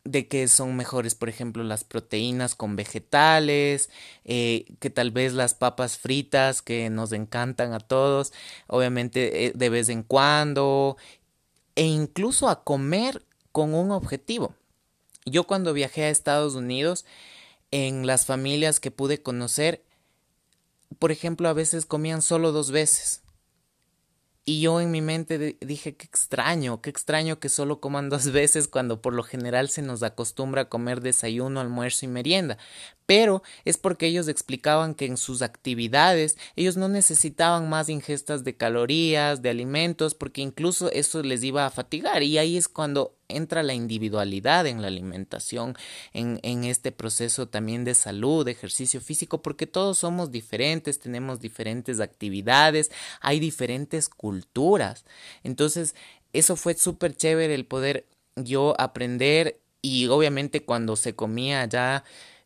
de 0.05 0.27
que 0.27 0.47
son 0.47 0.75
mejores, 0.75 1.15
por 1.15 1.29
ejemplo, 1.29 1.63
las 1.63 1.83
proteínas 1.83 2.55
con 2.55 2.75
vegetales, 2.75 3.89
eh, 4.25 4.65
que 4.79 4.89
tal 4.89 5.11
vez 5.11 5.33
las 5.33 5.53
papas 5.53 5.97
fritas 5.97 6.61
que 6.61 6.89
nos 6.89 7.13
encantan 7.13 7.73
a 7.73 7.79
todos, 7.79 8.33
obviamente 8.67 9.45
eh, 9.45 9.53
de 9.55 9.69
vez 9.69 9.89
en 9.89 10.03
cuando, 10.03 10.97
e 11.75 11.85
incluso 11.85 12.49
a 12.49 12.63
comer 12.63 13.25
con 13.51 13.73
un 13.73 13.91
objetivo. 13.91 14.55
Yo 15.25 15.45
cuando 15.45 15.73
viajé 15.73 16.03
a 16.03 16.09
Estados 16.09 16.55
Unidos, 16.55 17.05
en 17.71 18.05
las 18.05 18.25
familias 18.25 18.79
que 18.79 18.91
pude 18.91 19.23
conocer, 19.23 19.83
por 20.99 21.11
ejemplo, 21.11 21.49
a 21.49 21.53
veces 21.53 21.87
comían 21.87 22.21
solo 22.21 22.51
dos 22.51 22.69
veces. 22.69 23.22
Y 24.45 24.59
yo 24.59 24.81
en 24.81 24.91
mi 24.91 25.01
mente 25.01 25.57
dije, 25.61 25.95
qué 25.95 26.05
extraño, 26.05 26.81
qué 26.81 26.89
extraño 26.89 27.39
que 27.39 27.47
solo 27.47 27.79
coman 27.79 28.09
dos 28.09 28.31
veces 28.31 28.67
cuando 28.67 29.01
por 29.01 29.13
lo 29.13 29.23
general 29.23 29.69
se 29.69 29.81
nos 29.81 30.03
acostumbra 30.03 30.63
a 30.63 30.69
comer 30.69 31.01
desayuno, 31.01 31.59
almuerzo 31.61 32.05
y 32.05 32.09
merienda 32.09 32.57
pero 33.05 33.43
es 33.65 33.77
porque 33.77 34.07
ellos 34.07 34.27
explicaban 34.27 34.95
que 34.95 35.05
en 35.05 35.17
sus 35.17 35.41
actividades 35.41 36.37
ellos 36.55 36.77
no 36.77 36.87
necesitaban 36.87 37.69
más 37.69 37.89
ingestas 37.89 38.43
de 38.43 38.55
calorías, 38.55 39.41
de 39.41 39.49
alimentos, 39.49 40.15
porque 40.15 40.41
incluso 40.41 40.91
eso 40.91 41.21
les 41.21 41.43
iba 41.43 41.65
a 41.65 41.71
fatigar. 41.71 42.23
Y 42.23 42.37
ahí 42.37 42.57
es 42.57 42.67
cuando 42.67 43.15
entra 43.35 43.63
la 43.63 43.73
individualidad 43.73 44.67
en 44.67 44.81
la 44.81 44.87
alimentación, 44.87 45.75
en, 46.13 46.63
este 46.63 46.91
proceso 46.91 47.47
también 47.47 47.83
de 47.83 47.93
salud, 47.93 48.45
de 48.45 48.51
ejercicio 48.51 49.01
físico, 49.01 49.41
porque 49.41 49.67
todos 49.67 49.97
somos 49.97 50.31
diferentes, 50.31 50.99
tenemos 50.99 51.39
diferentes 51.39 51.99
actividades, 51.99 52.91
hay 53.21 53.39
diferentes 53.39 54.09
culturas. 54.09 55.05
Entonces, 55.43 55.95
eso 56.31 56.55
fue 56.55 56.75
súper 56.75 57.15
chévere 57.15 57.53
el 57.53 57.65
poder 57.65 58.07
yo 58.35 58.75
aprender 58.79 59.59
y 59.81 60.07
obviamente 60.07 60.63
cuando 60.63 60.95
se 60.95 61.15
comía 61.15 61.65
ya 61.65 62.03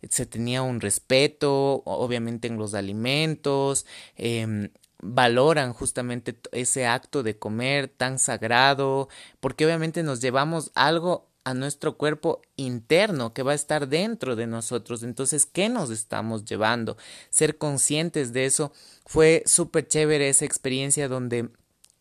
se 0.09 0.25
tenía 0.25 0.61
un 0.61 0.79
respeto, 0.81 1.81
obviamente 1.85 2.47
en 2.47 2.57
los 2.57 2.73
alimentos, 2.73 3.85
em, 4.15 4.69
valoran 4.99 5.73
justamente 5.73 6.39
ese 6.51 6.87
acto 6.87 7.23
de 7.23 7.37
comer 7.37 7.87
tan 7.87 8.19
sagrado, 8.19 9.09
porque 9.39 9.65
obviamente 9.65 10.03
nos 10.03 10.21
llevamos 10.21 10.71
algo 10.75 11.27
a 11.43 11.53
nuestro 11.53 11.97
cuerpo 11.97 12.41
interno 12.57 13.33
que 13.33 13.41
va 13.41 13.53
a 13.53 13.55
estar 13.55 13.87
dentro 13.87 14.35
de 14.35 14.47
nosotros. 14.47 15.03
Entonces, 15.03 15.45
¿qué 15.45 15.69
nos 15.69 15.91
estamos 15.91 16.43
llevando? 16.43 16.97
Ser 17.29 17.57
conscientes 17.57 18.33
de 18.33 18.45
eso 18.45 18.73
fue 19.05 19.43
súper 19.45 19.87
chévere 19.87 20.27
esa 20.27 20.43
experiencia 20.43 21.07
donde 21.07 21.49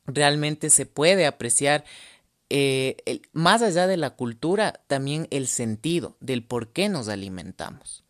realmente 0.05 0.69
se 0.69 0.85
puede 0.85 1.27
apreciar 1.27 1.85
eh, 2.51 3.23
más 3.33 3.63
allá 3.63 3.87
de 3.87 3.97
la 3.97 4.11
cultura, 4.11 4.81
también 4.87 5.29
el 5.31 5.47
sentido 5.47 6.17
del 6.21 6.45
por 6.45 6.73
qué 6.73 6.89
nos 6.89 7.09
alimentamos. 7.09 8.05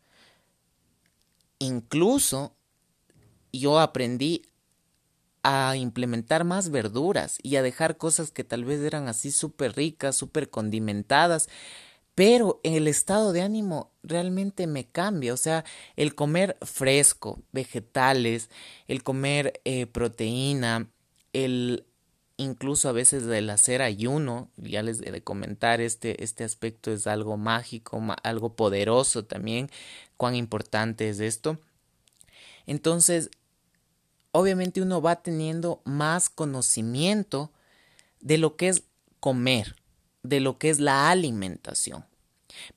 Incluso 1.59 2.55
yo 3.53 3.79
aprendí 3.79 4.43
a 5.49 5.77
implementar 5.77 6.43
más 6.43 6.71
verduras 6.71 7.39
y 7.41 7.55
a 7.55 7.63
dejar 7.63 7.97
cosas 7.99 8.33
que 8.33 8.43
tal 8.43 8.65
vez 8.65 8.81
eran 8.81 9.07
así 9.07 9.31
súper 9.31 9.77
ricas, 9.77 10.17
súper 10.17 10.51
condimentadas, 10.51 11.49
pero 12.17 12.61
el 12.65 12.89
estado 12.89 13.33
de 13.33 13.43
ánimo 13.43 13.93
realmente 14.03 14.67
me 14.67 14.89
cambia, 14.89 15.33
o 15.33 15.37
sea, 15.37 15.65
el 15.95 16.17
comer 16.17 16.57
fresco, 16.63 17.45
vegetales, 17.53 18.51
el 18.89 19.05
comer 19.05 19.61
eh, 19.65 19.87
proteína, 19.87 20.91
el 21.33 21.87
incluso 22.39 22.89
a 22.89 22.93
veces 22.93 23.23
el 23.29 23.49
hacer 23.49 23.83
ayuno, 23.83 24.51
ya 24.57 24.83
les 24.83 25.01
he 25.01 25.13
de 25.13 25.23
comentar, 25.23 25.81
este, 25.81 26.25
este 26.25 26.43
aspecto 26.43 26.91
es 26.91 27.07
algo 27.07 27.37
mágico, 27.37 28.03
algo 28.25 28.57
poderoso 28.57 29.25
también, 29.25 29.71
cuán 30.17 30.35
importante 30.35 31.09
es 31.09 31.21
esto. 31.21 31.61
Entonces, 32.67 33.31
obviamente 34.37 34.83
uno 34.83 35.01
va 35.01 35.17
teniendo 35.23 35.81
más 35.85 36.29
conocimiento 36.29 37.51
de 38.21 38.39
lo 38.39 38.57
que 38.57 38.69
es 38.69 38.83
comer, 39.19 39.77
de 40.23 40.41
lo 40.41 40.59
que 40.59 40.71
es 40.71 40.79
la 40.79 41.11
alimentación. 41.11 42.05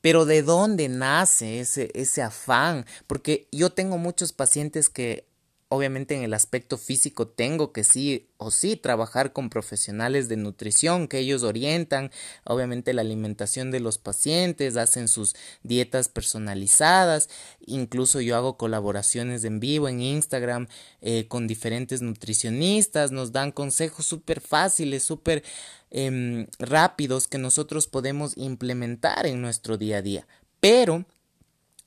Pero 0.02 0.26
de 0.26 0.42
dónde 0.42 0.90
nace 0.90 1.60
ese, 1.60 1.92
ese 1.94 2.22
afán? 2.22 2.86
Porque 3.08 3.48
yo 3.52 3.72
tengo 3.72 3.98
muchos 3.98 4.34
pacientes 4.34 4.90
que 4.90 5.29
obviamente 5.70 6.16
en 6.16 6.24
el 6.24 6.34
aspecto 6.34 6.78
físico 6.78 7.28
tengo 7.28 7.72
que 7.72 7.84
sí 7.84 8.28
o 8.38 8.50
sí 8.50 8.76
trabajar 8.76 9.34
con 9.34 9.52
profesionales 9.52 10.28
de 10.28 10.36
nutrición 10.36 11.08
que 11.08 11.20
ellos 11.20 11.44
orientan 11.44 12.12
obviamente 12.44 12.92
la 12.94 13.02
alimentación 13.02 13.70
de 13.70 13.80
los 13.80 14.00
pacientes, 14.00 14.78
hacen 14.78 15.08
sus 15.08 15.36
dietas 15.62 16.10
personalizadas, 16.10 17.30
incluso 17.66 18.20
yo 18.20 18.36
hago 18.36 18.58
colaboraciones 18.58 19.44
en 19.44 19.60
vivo 19.60 19.88
en 19.88 20.02
Instagram 20.02 20.68
eh, 21.02 21.28
con 21.28 21.48
diferentes 21.48 22.02
nutricionistas, 22.02 23.12
nos 23.12 23.32
dan 23.32 23.52
consejos 23.52 24.08
súper 24.08 24.42
fáciles, 24.42 25.04
súper 25.04 25.44
em, 25.92 26.48
rápidos 26.58 27.28
que 27.28 27.38
nosotros 27.38 27.88
podemos 27.88 28.36
implementar 28.38 29.28
en 29.28 29.42
nuestro 29.42 29.78
día 29.78 29.98
a 29.98 30.02
día. 30.02 30.28
Pero 30.60 31.06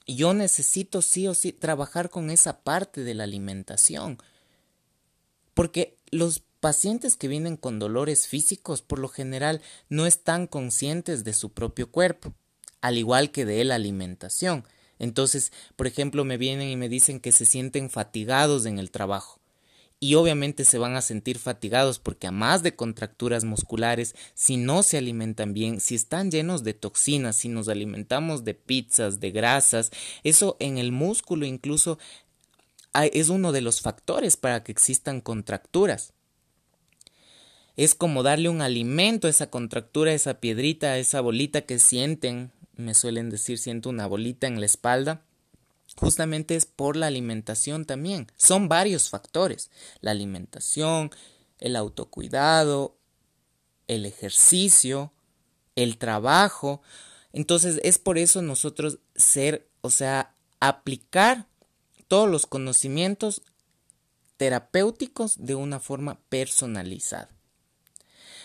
yo 0.07 0.35
necesito 0.35 1.03
sí 1.03 1.29
o 1.29 1.35
sí 1.35 1.53
trabajar 1.53 2.11
con 2.11 2.31
esa 2.31 2.61
parte 2.63 3.03
de 3.03 3.15
la 3.15 3.25
alimentación. 3.25 4.19
Porque 5.55 5.99
los 6.11 6.43
pacientes 6.61 7.17
que 7.17 7.29
vienen 7.29 7.57
con 7.57 7.79
dolores 7.79 8.29
físicos 8.29 8.83
por 8.83 8.99
lo 8.99 9.09
general 9.09 9.61
no 9.89 10.07
están 10.07 10.47
conscientes 10.47 11.25
de 11.25 11.35
su 11.35 11.51
propio 11.51 11.91
cuerpo. 11.91 12.35
al 12.81 12.99
igual 12.99 13.31
que 13.31 13.45
de 13.45 13.63
la 13.63 13.77
alimentación. 13.77 14.65
Entonces, 14.99 15.53
por 15.77 15.87
ejemplo, 15.87 16.25
me 16.25 16.37
vienen 16.37 16.69
y 16.69 16.77
me 16.77 16.89
dicen 16.89 17.21
que 17.21 17.33
se 17.33 17.45
sienten 17.45 17.91
fatigados 17.91 18.67
en 18.67 18.79
el 18.79 18.91
trabajo. 18.91 19.42
Y 20.03 20.17
obviamente 20.17 20.65
se 20.65 20.79
van 20.79 20.97
a 20.97 21.01
sentir 21.01 21.39
fatigados 21.39 22.01
porque 22.01 22.27
a 22.27 22.33
más 22.33 22.65
de 22.65 22.75
contracturas 22.75 23.45
musculares, 23.45 24.17
si 24.35 24.57
no 24.57 24.83
se 24.83 24.99
alimentan 24.99 25.55
bien, 25.55 25.79
si 25.79 25.95
están 25.95 26.33
llenos 26.33 26.65
de 26.65 26.75
toxinas, 26.75 27.37
si 27.37 27.49
nos 27.49 27.69
alimentamos 27.69 28.43
de 28.43 28.55
pizzas, 28.55 29.21
de 29.21 29.31
grasas, 29.31 29.93
eso 30.25 30.57
en 30.59 30.77
el 30.77 30.91
músculo 30.91 31.47
incluso 31.47 32.01
es 33.13 33.29
uno 33.29 33.53
de 33.53 33.61
los 33.61 33.81
factores 33.81 34.37
para 34.37 34.65
que 34.65 34.73
existan 34.73 35.21
contracturas. 35.21 36.15
Es 37.77 37.95
como 37.95 38.25
darle 38.25 38.49
un 38.49 38.61
alimento 38.61 39.29
a 39.29 39.31
esa 39.31 39.51
contractura, 39.51 40.11
a 40.11 40.15
esa 40.15 40.41
piedrita, 40.41 40.89
a 40.89 40.99
esa 40.99 41.21
bolita 41.21 41.61
que 41.61 41.79
sienten 41.79 42.51
me 42.77 42.95
suelen 42.95 43.31
decir 43.31 43.59
siento 43.59 43.89
una 43.89 44.07
bolita 44.07 44.47
en 44.49 44.59
la 44.59 44.67
espalda, 44.67 45.23
justamente 45.97 46.57
es 46.57 46.67
por 46.67 46.97
la 46.97 47.07
alimentación 47.07 47.85
también. 47.85 48.27
Son 48.37 48.69
varios 48.69 49.11
factores. 49.11 49.71
La 50.01 50.11
alimentación, 50.11 51.11
el 51.59 51.77
autocuidado, 51.77 52.97
el 53.87 54.07
ejercicio, 54.07 55.13
el 55.77 55.99
trabajo. 55.99 56.83
Entonces 57.33 57.81
es 57.83 57.99
por 57.99 58.19
eso 58.19 58.43
nosotros 58.43 58.99
ser, 59.15 59.69
o 59.81 59.91
sea, 59.91 60.35
aplicar 60.61 61.47
todos 62.09 62.29
los 62.29 62.47
conocimientos 62.47 63.43
terapéuticos 64.37 65.37
de 65.39 65.55
una 65.55 65.81
forma 65.81 66.21
personalizada. 66.29 67.29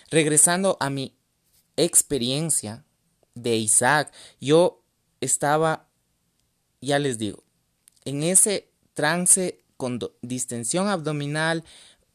Regresando 0.10 0.78
a 0.80 0.90
mi 0.90 1.18
experiencia 1.76 2.86
de 3.42 3.56
Isaac. 3.56 4.12
Yo 4.40 4.84
estaba, 5.22 5.87
ya 6.82 7.00
les 7.00 7.18
digo, 7.18 7.44
en 8.06 8.24
ese 8.24 8.70
trance 8.94 9.60
con 9.78 10.00
distensión 10.22 10.88
abdominal, 10.88 11.64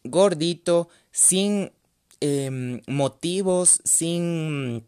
gordito, 0.04 0.88
sin 1.10 1.72
em, 2.20 2.80
motivos, 2.86 3.80
sin 3.84 4.84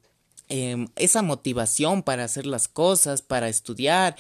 em, 0.49 0.89
esa 0.97 1.23
motivación 1.23 2.03
para 2.03 2.25
hacer 2.25 2.47
las 2.47 2.69
cosas, 2.69 3.23
para 3.23 3.49
estudiar. 3.49 4.17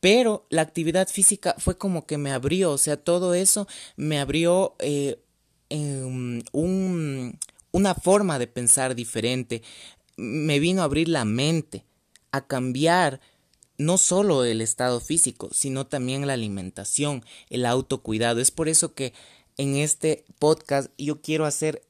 Pero 0.00 0.46
la 0.50 0.62
actividad 0.62 1.08
física 1.08 1.54
fue 1.58 1.78
como 1.78 2.06
que 2.06 2.18
me 2.18 2.30
abrió, 2.30 2.72
o 2.72 2.78
sea, 2.78 2.96
todo 2.98 3.32
eso 3.34 3.66
me 3.96 4.20
abrió 4.20 4.76
eh, 4.80 5.18
em, 5.70 6.42
un, 6.52 7.38
una 7.72 7.94
forma 7.94 8.38
de 8.38 8.46
pensar 8.46 8.94
diferente 8.94 9.62
me 10.16 10.58
vino 10.58 10.82
a 10.82 10.84
abrir 10.84 11.08
la 11.08 11.24
mente, 11.24 11.84
a 12.30 12.46
cambiar 12.46 13.20
no 13.76 13.98
solo 13.98 14.44
el 14.44 14.60
estado 14.60 15.00
físico, 15.00 15.48
sino 15.52 15.86
también 15.86 16.26
la 16.26 16.34
alimentación, 16.34 17.24
el 17.50 17.66
autocuidado. 17.66 18.40
Es 18.40 18.50
por 18.50 18.68
eso 18.68 18.94
que 18.94 19.12
en 19.56 19.76
este 19.76 20.24
podcast 20.38 20.90
yo 20.98 21.20
quiero 21.20 21.46
hacer 21.46 21.82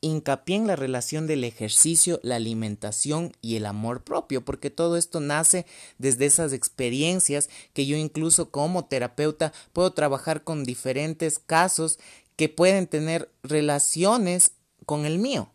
hincapié 0.00 0.56
en 0.56 0.66
la 0.66 0.76
relación 0.76 1.26
del 1.26 1.44
ejercicio, 1.44 2.20
la 2.22 2.36
alimentación 2.36 3.32
y 3.42 3.56
el 3.56 3.66
amor 3.66 4.02
propio, 4.02 4.44
porque 4.44 4.70
todo 4.70 4.96
esto 4.96 5.20
nace 5.20 5.66
desde 5.98 6.26
esas 6.26 6.52
experiencias 6.52 7.50
que 7.74 7.86
yo 7.86 7.96
incluso 7.96 8.50
como 8.50 8.86
terapeuta 8.86 9.52
puedo 9.72 9.92
trabajar 9.92 10.42
con 10.42 10.64
diferentes 10.64 11.38
casos 11.38 11.98
que 12.36 12.48
pueden 12.48 12.86
tener 12.86 13.30
relaciones 13.42 14.52
con 14.86 15.04
el 15.04 15.18
mío. 15.18 15.52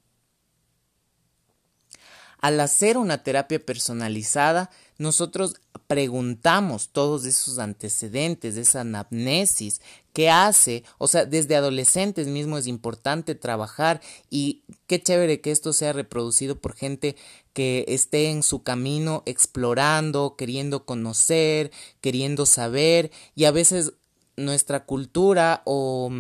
Al 2.41 2.59
hacer 2.59 2.97
una 2.97 3.23
terapia 3.23 3.59
personalizada, 3.59 4.69
nosotros 4.97 5.55
preguntamos 5.87 6.89
todos 6.89 7.25
esos 7.25 7.59
antecedentes, 7.59 8.57
esa 8.57 8.81
anamnesis, 8.81 9.81
qué 10.13 10.29
hace, 10.29 10.83
o 10.97 11.07
sea, 11.07 11.25
desde 11.25 11.55
adolescentes 11.55 12.27
mismo 12.27 12.57
es 12.57 12.67
importante 12.67 13.35
trabajar 13.35 14.01
y 14.29 14.63
qué 14.87 15.01
chévere 15.01 15.41
que 15.41 15.51
esto 15.51 15.73
sea 15.73 15.93
reproducido 15.93 16.59
por 16.59 16.75
gente 16.75 17.15
que 17.53 17.85
esté 17.87 18.31
en 18.31 18.41
su 18.41 18.63
camino 18.63 19.23
explorando, 19.25 20.35
queriendo 20.37 20.85
conocer, 20.85 21.71
queriendo 22.01 22.45
saber. 22.45 23.11
Y 23.35 23.45
a 23.45 23.51
veces 23.51 23.93
nuestra 24.37 24.85
cultura 24.85 25.61
o, 25.65 26.11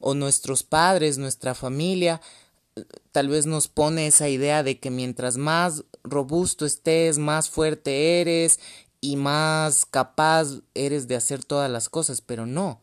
o 0.00 0.14
nuestros 0.14 0.62
padres, 0.62 1.18
nuestra 1.18 1.54
familia 1.54 2.20
tal 3.12 3.28
vez 3.28 3.46
nos 3.46 3.68
pone 3.68 4.06
esa 4.06 4.28
idea 4.28 4.62
de 4.62 4.78
que 4.78 4.90
mientras 4.90 5.36
más 5.36 5.84
robusto 6.02 6.66
estés, 6.66 7.18
más 7.18 7.48
fuerte 7.48 8.20
eres 8.20 8.60
y 9.00 9.16
más 9.16 9.84
capaz 9.84 10.60
eres 10.74 11.08
de 11.08 11.16
hacer 11.16 11.44
todas 11.44 11.70
las 11.70 11.88
cosas, 11.88 12.20
pero 12.20 12.46
no. 12.46 12.80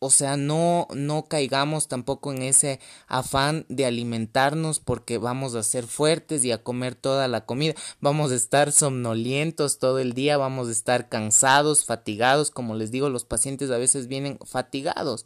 O 0.00 0.10
sea, 0.10 0.36
no, 0.36 0.86
no 0.94 1.24
caigamos 1.28 1.88
tampoco 1.88 2.30
en 2.30 2.42
ese 2.42 2.78
afán 3.06 3.64
de 3.70 3.86
alimentarnos 3.86 4.78
porque 4.78 5.16
vamos 5.16 5.54
a 5.54 5.62
ser 5.62 5.86
fuertes 5.86 6.44
y 6.44 6.52
a 6.52 6.62
comer 6.62 6.94
toda 6.94 7.26
la 7.26 7.46
comida. 7.46 7.72
Vamos 8.00 8.30
a 8.30 8.34
estar 8.34 8.70
somnolientos 8.70 9.78
todo 9.78 10.00
el 10.00 10.12
día, 10.12 10.36
vamos 10.36 10.68
a 10.68 10.72
estar 10.72 11.08
cansados, 11.08 11.86
fatigados. 11.86 12.50
Como 12.50 12.74
les 12.74 12.90
digo, 12.90 13.08
los 13.08 13.24
pacientes 13.24 13.70
a 13.70 13.78
veces 13.78 14.06
vienen 14.06 14.38
fatigados. 14.44 15.24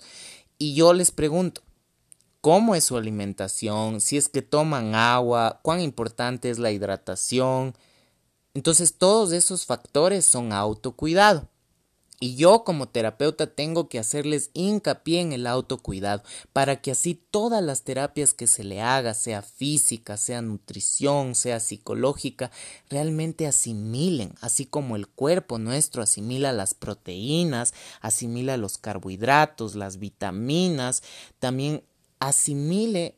Y 0.58 0.74
yo 0.74 0.92
les 0.92 1.10
pregunto, 1.10 1.62
cómo 2.48 2.74
es 2.74 2.84
su 2.84 2.96
alimentación, 2.96 4.00
si 4.00 4.16
es 4.16 4.30
que 4.30 4.40
toman 4.40 4.94
agua, 4.94 5.60
cuán 5.62 5.82
importante 5.82 6.48
es 6.48 6.58
la 6.58 6.70
hidratación. 6.70 7.74
Entonces 8.54 8.94
todos 8.94 9.32
esos 9.32 9.66
factores 9.66 10.24
son 10.24 10.54
autocuidado. 10.54 11.46
Y 12.20 12.36
yo 12.36 12.64
como 12.64 12.88
terapeuta 12.88 13.54
tengo 13.54 13.90
que 13.90 13.98
hacerles 13.98 14.48
hincapié 14.54 15.20
en 15.20 15.34
el 15.34 15.46
autocuidado 15.46 16.22
para 16.54 16.80
que 16.80 16.92
así 16.92 17.22
todas 17.30 17.62
las 17.62 17.82
terapias 17.82 18.32
que 18.32 18.46
se 18.46 18.64
le 18.64 18.80
haga, 18.80 19.12
sea 19.12 19.42
física, 19.42 20.16
sea 20.16 20.40
nutrición, 20.40 21.34
sea 21.34 21.60
psicológica, 21.60 22.50
realmente 22.88 23.46
asimilen, 23.46 24.32
así 24.40 24.64
como 24.64 24.96
el 24.96 25.06
cuerpo 25.06 25.58
nuestro 25.58 26.02
asimila 26.02 26.54
las 26.54 26.72
proteínas, 26.72 27.74
asimila 28.00 28.56
los 28.56 28.78
carbohidratos, 28.78 29.74
las 29.74 29.98
vitaminas, 29.98 31.02
también 31.40 31.84
asimile 32.20 33.16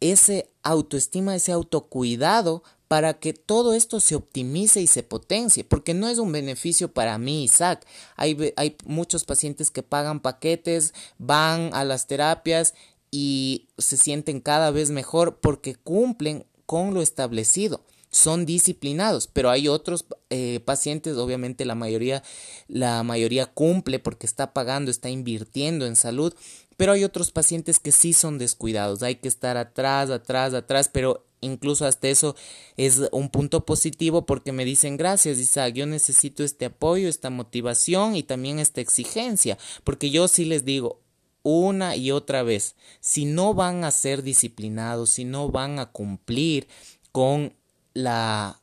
ese 0.00 0.50
autoestima, 0.62 1.34
ese 1.34 1.52
autocuidado 1.52 2.62
para 2.88 3.14
que 3.14 3.32
todo 3.32 3.74
esto 3.74 3.98
se 4.00 4.14
optimice 4.14 4.80
y 4.80 4.86
se 4.86 5.02
potencie, 5.02 5.64
porque 5.64 5.94
no 5.94 6.08
es 6.08 6.18
un 6.18 6.30
beneficio 6.30 6.92
para 6.92 7.18
mí, 7.18 7.44
Isaac. 7.44 7.84
Hay, 8.16 8.52
hay 8.56 8.76
muchos 8.84 9.24
pacientes 9.24 9.70
que 9.70 9.82
pagan 9.82 10.20
paquetes, 10.20 10.94
van 11.18 11.70
a 11.74 11.84
las 11.84 12.06
terapias 12.06 12.74
y 13.10 13.68
se 13.78 13.96
sienten 13.96 14.40
cada 14.40 14.70
vez 14.70 14.90
mejor 14.90 15.40
porque 15.40 15.74
cumplen 15.74 16.46
con 16.66 16.94
lo 16.94 17.02
establecido 17.02 17.82
son 18.16 18.46
disciplinados, 18.46 19.28
pero 19.30 19.50
hay 19.50 19.68
otros 19.68 20.06
eh, 20.30 20.60
pacientes, 20.64 21.16
obviamente 21.16 21.66
la 21.66 21.74
mayoría, 21.74 22.22
la 22.66 23.02
mayoría 23.02 23.46
cumple 23.46 23.98
porque 23.98 24.26
está 24.26 24.54
pagando, 24.54 24.90
está 24.90 25.10
invirtiendo 25.10 25.86
en 25.86 25.96
salud, 25.96 26.34
pero 26.76 26.92
hay 26.92 27.04
otros 27.04 27.30
pacientes 27.30 27.80
que 27.80 27.92
sí 27.92 28.12
son 28.12 28.38
descuidados, 28.38 29.02
hay 29.02 29.16
que 29.16 29.28
estar 29.28 29.56
atrás, 29.56 30.10
atrás, 30.10 30.54
atrás, 30.54 30.90
pero 30.92 31.26
incluso 31.40 31.86
hasta 31.86 32.08
eso 32.08 32.34
es 32.76 33.02
un 33.12 33.28
punto 33.28 33.64
positivo 33.64 34.26
porque 34.26 34.52
me 34.52 34.64
dicen 34.64 34.96
gracias 34.96 35.38
Isaac, 35.38 35.74
yo 35.74 35.86
necesito 35.86 36.44
este 36.44 36.66
apoyo, 36.66 37.08
esta 37.08 37.30
motivación 37.30 38.16
y 38.16 38.22
también 38.22 38.58
esta 38.58 38.80
exigencia, 38.80 39.58
porque 39.84 40.10
yo 40.10 40.28
sí 40.28 40.44
les 40.44 40.64
digo, 40.64 41.00
una 41.42 41.94
y 41.94 42.10
otra 42.10 42.42
vez, 42.42 42.74
si 43.00 43.24
no 43.24 43.54
van 43.54 43.84
a 43.84 43.92
ser 43.92 44.22
disciplinados, 44.22 45.10
si 45.10 45.24
no 45.24 45.48
van 45.48 45.78
a 45.78 45.86
cumplir 45.86 46.66
con 47.12 47.54
la 47.94 48.60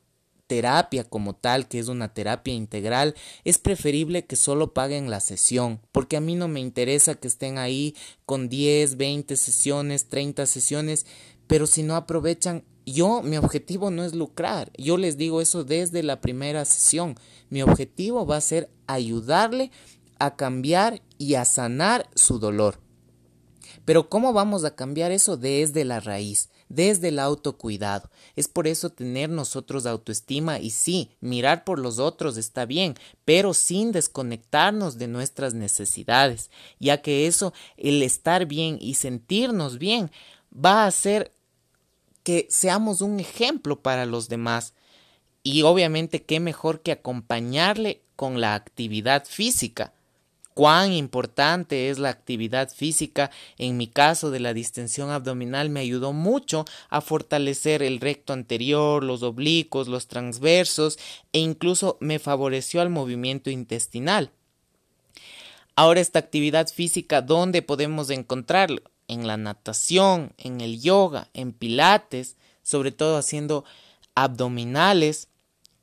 terapia 0.47 1.03
como 1.03 1.35
tal, 1.35 1.67
que 1.67 1.79
es 1.79 1.87
una 1.87 2.13
terapia 2.13 2.53
integral, 2.53 3.15
es 3.43 3.57
preferible 3.57 4.25
que 4.25 4.35
solo 4.35 4.73
paguen 4.73 5.09
la 5.09 5.19
sesión, 5.19 5.79
porque 5.91 6.17
a 6.17 6.21
mí 6.21 6.35
no 6.35 6.47
me 6.47 6.59
interesa 6.59 7.15
que 7.15 7.27
estén 7.27 7.57
ahí 7.57 7.95
con 8.25 8.49
10, 8.49 8.97
20 8.97 9.35
sesiones, 9.35 10.07
30 10.09 10.45
sesiones, 10.45 11.05
pero 11.47 11.67
si 11.67 11.83
no 11.83 11.95
aprovechan, 11.95 12.63
yo, 12.85 13.21
mi 13.21 13.37
objetivo 13.37 13.91
no 13.91 14.03
es 14.03 14.13
lucrar, 14.13 14.71
yo 14.77 14.97
les 14.97 15.17
digo 15.17 15.41
eso 15.41 15.63
desde 15.63 16.03
la 16.03 16.19
primera 16.19 16.65
sesión, 16.65 17.15
mi 17.49 17.61
objetivo 17.61 18.25
va 18.25 18.37
a 18.37 18.41
ser 18.41 18.69
ayudarle 18.87 19.71
a 20.19 20.35
cambiar 20.35 21.01
y 21.17 21.35
a 21.35 21.45
sanar 21.45 22.09
su 22.15 22.39
dolor. 22.39 22.79
Pero 23.85 24.09
¿cómo 24.09 24.33
vamos 24.33 24.63
a 24.65 24.75
cambiar 24.75 25.11
eso 25.11 25.37
desde 25.37 25.85
la 25.85 25.99
raíz? 25.99 26.49
Desde 26.75 27.09
el 27.09 27.19
autocuidado. 27.19 28.09
Es 28.35 28.47
por 28.47 28.67
eso 28.67 28.89
tener 28.89 29.29
nosotros 29.29 29.85
autoestima 29.85 30.59
y 30.59 30.69
sí, 30.69 31.11
mirar 31.21 31.63
por 31.63 31.79
los 31.79 31.99
otros 31.99 32.37
está 32.37 32.65
bien, 32.65 32.95
pero 33.25 33.53
sin 33.53 33.91
desconectarnos 33.91 34.97
de 34.97 35.07
nuestras 35.07 35.53
necesidades, 35.53 36.49
ya 36.79 37.01
que 37.01 37.27
eso, 37.27 37.53
el 37.77 38.01
estar 38.03 38.45
bien 38.45 38.77
y 38.79 38.95
sentirnos 38.95 39.77
bien, 39.77 40.11
va 40.53 40.83
a 40.83 40.87
hacer 40.87 41.33
que 42.23 42.47
seamos 42.49 43.01
un 43.01 43.19
ejemplo 43.19 43.81
para 43.81 44.05
los 44.05 44.29
demás. 44.29 44.73
Y 45.43 45.63
obviamente 45.63 46.23
qué 46.23 46.39
mejor 46.39 46.81
que 46.81 46.93
acompañarle 46.93 48.01
con 48.15 48.39
la 48.39 48.55
actividad 48.55 49.25
física 49.25 49.93
cuán 50.53 50.91
importante 50.93 51.89
es 51.89 51.99
la 51.99 52.09
actividad 52.09 52.69
física. 52.69 53.31
En 53.57 53.77
mi 53.77 53.87
caso 53.87 54.31
de 54.31 54.39
la 54.39 54.53
distensión 54.53 55.09
abdominal 55.09 55.69
me 55.69 55.79
ayudó 55.79 56.13
mucho 56.13 56.65
a 56.89 57.01
fortalecer 57.01 57.83
el 57.83 57.99
recto 57.99 58.33
anterior, 58.33 59.03
los 59.03 59.23
oblicuos, 59.23 59.87
los 59.87 60.07
transversos 60.07 60.97
e 61.31 61.39
incluso 61.39 61.97
me 61.99 62.19
favoreció 62.19 62.81
al 62.81 62.89
movimiento 62.89 63.49
intestinal. 63.49 64.31
Ahora 65.75 66.01
esta 66.01 66.19
actividad 66.19 66.67
física, 66.67 67.21
¿dónde 67.21 67.61
podemos 67.61 68.09
encontrarla? 68.09 68.81
En 69.07 69.27
la 69.27 69.37
natación, 69.37 70.33
en 70.37 70.61
el 70.61 70.81
yoga, 70.81 71.29
en 71.33 71.51
pilates, 71.51 72.37
sobre 72.61 72.91
todo 72.91 73.17
haciendo 73.17 73.65
abdominales, 74.15 75.27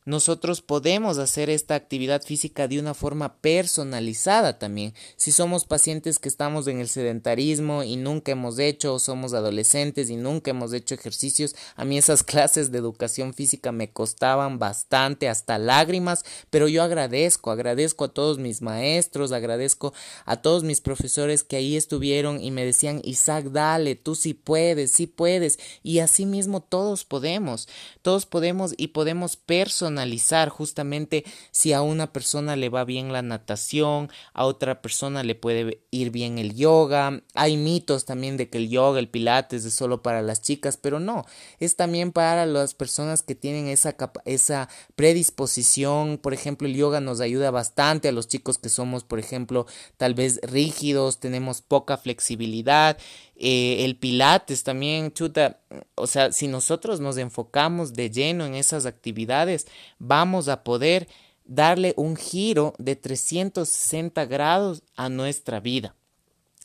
nosotros 0.07 0.63
podemos 0.63 1.19
hacer 1.19 1.51
esta 1.51 1.75
actividad 1.75 2.23
física 2.23 2.67
de 2.69 2.81
una 2.81 2.95
forma 2.95 3.35
personalizada 3.35 4.59
también. 4.59 4.95
Si 5.17 5.31
somos 5.31 5.67
pacientes 5.67 6.19
que 6.19 6.31
estamos 6.31 6.67
en 6.69 6.81
el 6.81 6.89
sedentarismo 6.89 7.83
y 7.83 7.97
nunca 7.97 8.33
hemos 8.33 8.59
hecho, 8.59 8.95
o 8.95 8.99
somos 8.99 9.35
adolescentes 9.35 10.09
y 10.09 10.17
nunca 10.17 10.53
hemos 10.53 10.73
hecho 10.73 10.95
ejercicios, 10.95 11.55
a 11.77 11.85
mí 11.85 11.99
esas 11.99 12.23
clases 12.31 12.73
de 12.73 12.79
educación 12.79 13.35
física 13.35 13.73
me 13.73 13.93
costaban 13.93 14.59
bastante, 14.59 15.29
hasta 15.29 15.59
lágrimas, 15.59 16.25
pero 16.49 16.67
yo 16.67 16.83
agradezco, 16.83 17.51
agradezco 17.51 18.07
a 18.07 18.15
todos 18.15 18.39
mis 18.39 18.63
maestros, 18.63 19.33
agradezco 19.33 19.93
a 20.25 20.41
todos 20.41 20.65
mis 20.65 20.81
profesores 20.81 21.45
que 21.45 21.57
ahí 21.57 21.77
estuvieron 21.77 22.43
y 22.43 22.51
me 22.51 22.65
decían, 22.65 23.03
Isaac, 23.05 23.47
dale, 23.51 23.97
tú 23.97 24.15
sí 24.15 24.33
puedes, 24.33 24.93
sí 24.93 25.07
puedes, 25.07 25.59
y 25.83 25.99
así 25.99 26.25
mismo 26.25 26.63
todos 26.63 27.05
podemos, 27.05 27.69
todos 28.01 28.25
podemos 28.25 28.73
y 28.79 28.89
podemos 28.89 29.37
personalizar 29.37 29.90
analizar 29.91 30.49
justamente 30.49 31.25
si 31.51 31.73
a 31.73 31.83
una 31.83 32.13
persona 32.13 32.57
le 32.57 32.69
va 32.69 32.85
bien 32.85 33.13
la 33.13 33.23
natación, 33.23 34.11
a 34.33 34.45
otra 34.45 34.83
persona 34.83 35.23
le 35.23 35.35
puede 35.35 35.83
ir 35.91 36.11
bien 36.11 36.39
el 36.39 36.55
yoga. 36.55 37.23
Hay 37.35 37.57
mitos 37.57 38.05
también 38.05 38.37
de 38.37 38.49
que 38.49 38.59
el 38.59 38.69
yoga, 38.69 38.99
el 38.99 39.09
pilates 39.09 39.65
es 39.65 39.75
solo 39.75 40.03
para 40.03 40.23
las 40.23 40.43
chicas, 40.43 40.77
pero 40.77 41.01
no, 41.01 41.27
es 41.59 41.77
también 41.77 42.13
para 42.13 42.47
las 42.47 42.75
personas 42.75 43.23
que 43.23 43.35
tienen 43.35 43.69
esa, 43.69 43.97
esa 44.25 44.69
predisposición. 44.97 46.19
Por 46.19 46.35
ejemplo, 46.35 46.67
el 46.67 46.75
yoga 46.75 47.01
nos 47.01 47.21
ayuda 47.21 47.51
bastante 47.51 48.09
a 48.09 48.13
los 48.13 48.29
chicos 48.29 48.59
que 48.59 48.69
somos, 48.69 49.05
por 49.05 49.19
ejemplo, 49.19 49.67
tal 49.97 50.15
vez 50.15 50.41
rígidos, 50.43 51.21
tenemos 51.21 51.63
poca 51.63 51.97
flexibilidad 51.97 52.97
eh, 53.43 53.87
el 53.87 53.97
Pilates 53.97 54.63
también, 54.65 55.13
chuta, 55.13 55.61
o 55.95 56.07
sea, 56.07 56.31
si 56.31 56.47
nosotros 56.47 57.01
nos 57.01 57.17
enfocamos 57.17 57.95
de 57.95 58.11
lleno 58.11 58.45
en 58.45 58.55
esas 58.55 58.85
actividades, 58.85 59.67
vamos 59.99 60.49
a 60.49 60.63
poder 60.63 61.09
darle 61.47 61.95
un 61.97 62.17
giro 62.17 62.75
de 62.77 62.97
360 62.97 64.27
grados 64.27 64.83
a 64.95 65.09
nuestra 65.09 65.59
vida. 65.59 65.97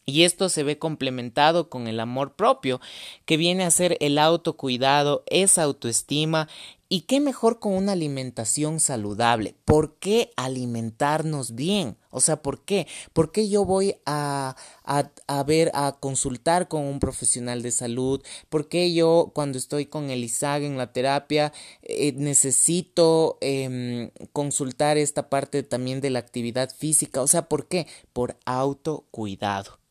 Y 0.06 0.24
esto 0.24 0.50
se 0.50 0.64
ve 0.64 0.78
complementado 0.78 1.70
con 1.70 1.88
el 1.88 2.00
amor 2.00 2.36
propio, 2.36 2.82
que 3.24 3.38
viene 3.38 3.64
a 3.64 3.72
ser 3.72 3.98
el 4.02 4.18
autocuidado, 4.18 5.24
esa 5.28 5.64
autoestima 5.64 6.50
y 6.88 7.02
qué 7.02 7.20
mejor 7.20 7.60
con 7.60 7.74
una 7.74 7.94
alimentación 7.94 8.80
saludable. 8.80 9.56
¿Por 9.66 9.96
qué 9.96 10.32
alimentarnos 10.36 11.56
bien? 11.56 11.98
O 12.12 12.22
sea, 12.22 12.42
¿por 12.42 12.64
qué? 12.64 12.88
¿Por 13.14 13.32
qué 13.32 13.50
yo 13.50 13.66
voy 13.66 13.96
a, 14.06 14.56
a, 14.84 15.44
ver, 15.44 15.72
a 15.74 15.98
consultar 16.00 16.68
con 16.68 16.84
un 16.84 17.00
profesional 17.00 17.62
de 17.62 17.72
salud? 17.72 18.24
¿Por 18.50 18.70
qué 18.70 18.94
yo 18.94 19.32
cuando 19.34 19.58
estoy 19.58 19.88
con 19.88 20.10
el 20.10 20.24
ISAG 20.24 20.64
en 20.64 20.78
la 20.78 20.94
terapia 20.94 21.52
eh, 21.82 22.14
necesito 22.14 23.38
em, 23.42 24.12
consultar 24.32 24.98
esta 24.98 25.30
parte 25.30 25.64
también 25.64 26.02
de 26.02 26.12
la 26.12 26.20
actividad 26.20 26.70
física? 26.76 27.22
O 27.22 27.28
sea, 27.28 27.50
¿por 27.50 27.68
qué? 27.68 27.88
Por 28.14 28.38
autocuidado. 28.46 29.85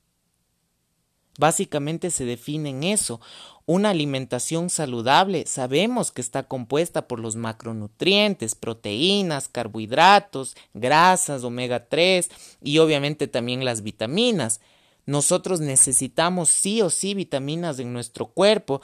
Básicamente 1.38 2.11
se 2.11 2.25
define 2.25 2.70
en 2.70 2.85
eso. 2.85 3.20
Una 3.66 3.90
alimentación 3.90 4.68
saludable 4.68 5.47
sabemos 5.47 6.11
que 6.11 6.20
está 6.20 6.44
compuesta 6.44 7.09
por 7.09 7.18
los 7.18 7.35
macronutrientes, 7.35 8.55
proteínas, 8.55 9.49
carbohidratos, 9.49 10.55
grasas, 10.75 11.44
omega 11.44 11.88
3 11.88 12.31
y 12.62 12.79
obviamente 12.79 13.27
también 13.27 13.64
las 13.64 13.83
vitaminas. 13.83 14.61
Nosotros 15.07 15.61
necesitamos 15.61 16.49
sí 16.49 16.83
o 16.83 16.90
sí 16.90 17.14
vitaminas 17.14 17.79
en 17.79 17.92
nuestro 17.92 18.27
cuerpo, 18.27 18.81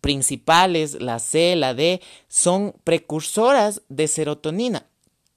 principales, 0.00 1.00
la 1.00 1.18
C, 1.18 1.56
la 1.56 1.74
D, 1.74 2.00
son 2.28 2.74
precursoras 2.84 3.82
de 3.88 4.08
serotonina. 4.08 4.86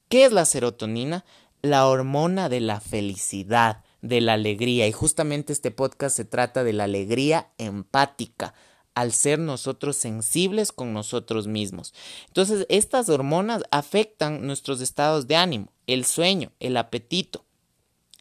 ¿Qué 0.10 0.26
es 0.26 0.32
la 0.32 0.46
serotonina? 0.46 1.26
La 1.62 1.88
hormona 1.88 2.50
de 2.50 2.60
la 2.60 2.82
felicidad, 2.82 3.84
de 4.04 4.22
la 4.22 4.34
alegría. 4.34 4.88
Y 4.88 4.92
justamente 4.92 5.52
este 5.52 5.72
podcast 5.72 6.16
se 6.16 6.26
trata 6.26 6.64
de 6.64 6.74
la 6.74 6.84
alegría 6.84 7.50
empática 7.58 8.54
al 8.94 9.12
ser 9.12 9.40
nosotros 9.40 9.96
sensibles 9.96 10.72
con 10.72 10.94
nosotros 10.94 11.48
mismos. 11.48 11.96
Entonces, 12.28 12.68
estas 12.70 13.10
hormonas 13.10 13.64
afectan 13.72 14.46
nuestros 14.46 14.82
estados 14.82 15.26
de 15.26 15.36
ánimo, 15.36 15.70
el 15.88 16.06
sueño, 16.06 16.52
el 16.60 16.78
apetito. 16.78 17.44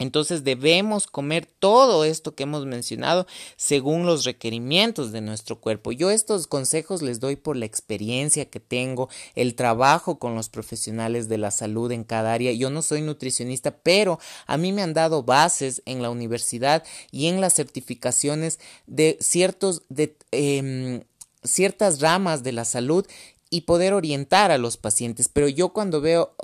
Entonces 0.03 0.43
debemos 0.43 1.07
comer 1.07 1.47
todo 1.47 2.05
esto 2.05 2.35
que 2.35 2.43
hemos 2.43 2.67
mencionado 2.67 3.27
según 3.57 4.05
los 4.05 4.25
requerimientos 4.25 5.13
de 5.13 5.21
nuestro 5.21 5.61
cuerpo. 5.61 5.93
Yo 5.93 6.11
estos 6.11 6.47
consejos 6.47 7.03
les 7.03 7.21
doy 7.21 7.37
por 7.37 7.57
la 7.57 7.67
experiencia 7.67 8.51
que 8.51 8.61
tengo, 8.61 9.09
el 9.35 9.55
trabajo 9.55 10.19
con 10.19 10.35
los 10.35 10.49
profesionales 10.49 11.29
de 11.29 11.39
la 11.39 11.51
salud 11.51 11.93
en 11.93 12.05
cada 12.05 12.33
área. 12.33 12.53
Yo 12.53 12.69
no 12.69 12.83
soy 12.83 13.01
nutricionista, 13.03 13.71
pero 13.71 14.19
a 14.47 14.57
mí 14.57 14.73
me 14.73 14.83
han 14.83 14.93
dado 14.93 15.23
bases 15.23 15.83
en 15.87 16.03
la 16.03 16.11
universidad 16.11 16.83
y 17.11 17.29
en 17.29 17.41
las 17.41 17.55
certificaciones 17.55 18.59
de 18.87 19.17
ciertos 19.21 19.83
de 19.89 20.17
em, 20.33 21.03
ciertas 21.45 22.01
ramas 22.01 22.43
de 22.43 22.53
la 22.53 22.65
salud 22.65 23.07
y 23.51 23.63
poder 23.63 23.93
orientar 23.93 24.51
a 24.51 24.59
los 24.59 24.77
pacientes. 24.77 25.29
Pero 25.29 25.49
yo 25.49 25.71
cuando 25.71 26.01
veo 26.01 26.35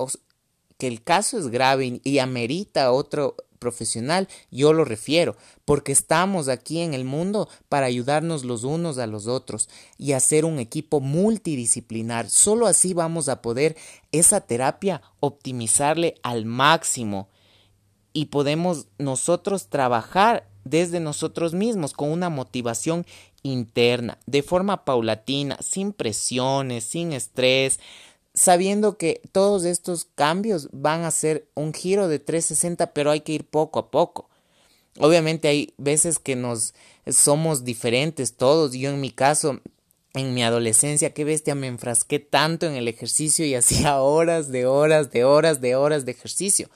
que 0.78 0.86
el 0.86 1.02
caso 1.02 1.38
es 1.38 1.48
grave 1.48 2.00
y 2.04 2.18
amerita 2.20 2.92
otro 2.92 3.36
profesional, 3.58 4.28
yo 4.50 4.72
lo 4.72 4.84
refiero, 4.84 5.36
porque 5.64 5.92
estamos 5.92 6.48
aquí 6.48 6.80
en 6.80 6.94
el 6.94 7.04
mundo 7.04 7.48
para 7.68 7.86
ayudarnos 7.86 8.44
los 8.44 8.64
unos 8.64 8.98
a 8.98 9.06
los 9.06 9.26
otros 9.26 9.68
y 9.98 10.12
hacer 10.12 10.44
un 10.44 10.58
equipo 10.58 11.00
multidisciplinar. 11.00 12.30
Solo 12.30 12.66
así 12.66 12.94
vamos 12.94 13.28
a 13.28 13.42
poder 13.42 13.76
esa 14.12 14.40
terapia 14.40 15.02
optimizarle 15.20 16.14
al 16.22 16.44
máximo 16.44 17.28
y 18.12 18.26
podemos 18.26 18.86
nosotros 18.98 19.68
trabajar 19.68 20.48
desde 20.64 21.00
nosotros 21.00 21.54
mismos 21.54 21.92
con 21.92 22.10
una 22.10 22.28
motivación 22.28 23.06
interna, 23.42 24.18
de 24.26 24.42
forma 24.42 24.84
paulatina, 24.84 25.58
sin 25.60 25.92
presiones, 25.92 26.84
sin 26.84 27.12
estrés, 27.12 27.80
sabiendo 28.38 28.96
que 28.96 29.20
todos 29.32 29.64
estos 29.64 30.06
cambios 30.14 30.68
van 30.72 31.04
a 31.04 31.10
ser 31.10 31.48
un 31.54 31.74
giro 31.74 32.06
de 32.06 32.20
360, 32.20 32.92
pero 32.92 33.10
hay 33.10 33.22
que 33.22 33.32
ir 33.32 33.44
poco 33.44 33.80
a 33.80 33.90
poco. 33.90 34.30
Obviamente 35.00 35.48
hay 35.48 35.74
veces 35.76 36.20
que 36.20 36.36
nos 36.36 36.72
somos 37.06 37.64
diferentes 37.64 38.36
todos. 38.36 38.74
Yo 38.74 38.90
en 38.90 39.00
mi 39.00 39.10
caso, 39.10 39.60
en 40.14 40.34
mi 40.34 40.44
adolescencia, 40.44 41.12
qué 41.12 41.24
bestia, 41.24 41.56
me 41.56 41.66
enfrasqué 41.66 42.20
tanto 42.20 42.66
en 42.66 42.74
el 42.74 42.86
ejercicio 42.86 43.44
y 43.44 43.56
hacía 43.56 44.00
horas 44.00 44.52
de 44.52 44.66
horas 44.66 45.10
de 45.10 45.24
horas 45.24 45.60
de 45.60 45.74
horas 45.74 46.04
de 46.04 46.12
ejercicio. 46.12 46.68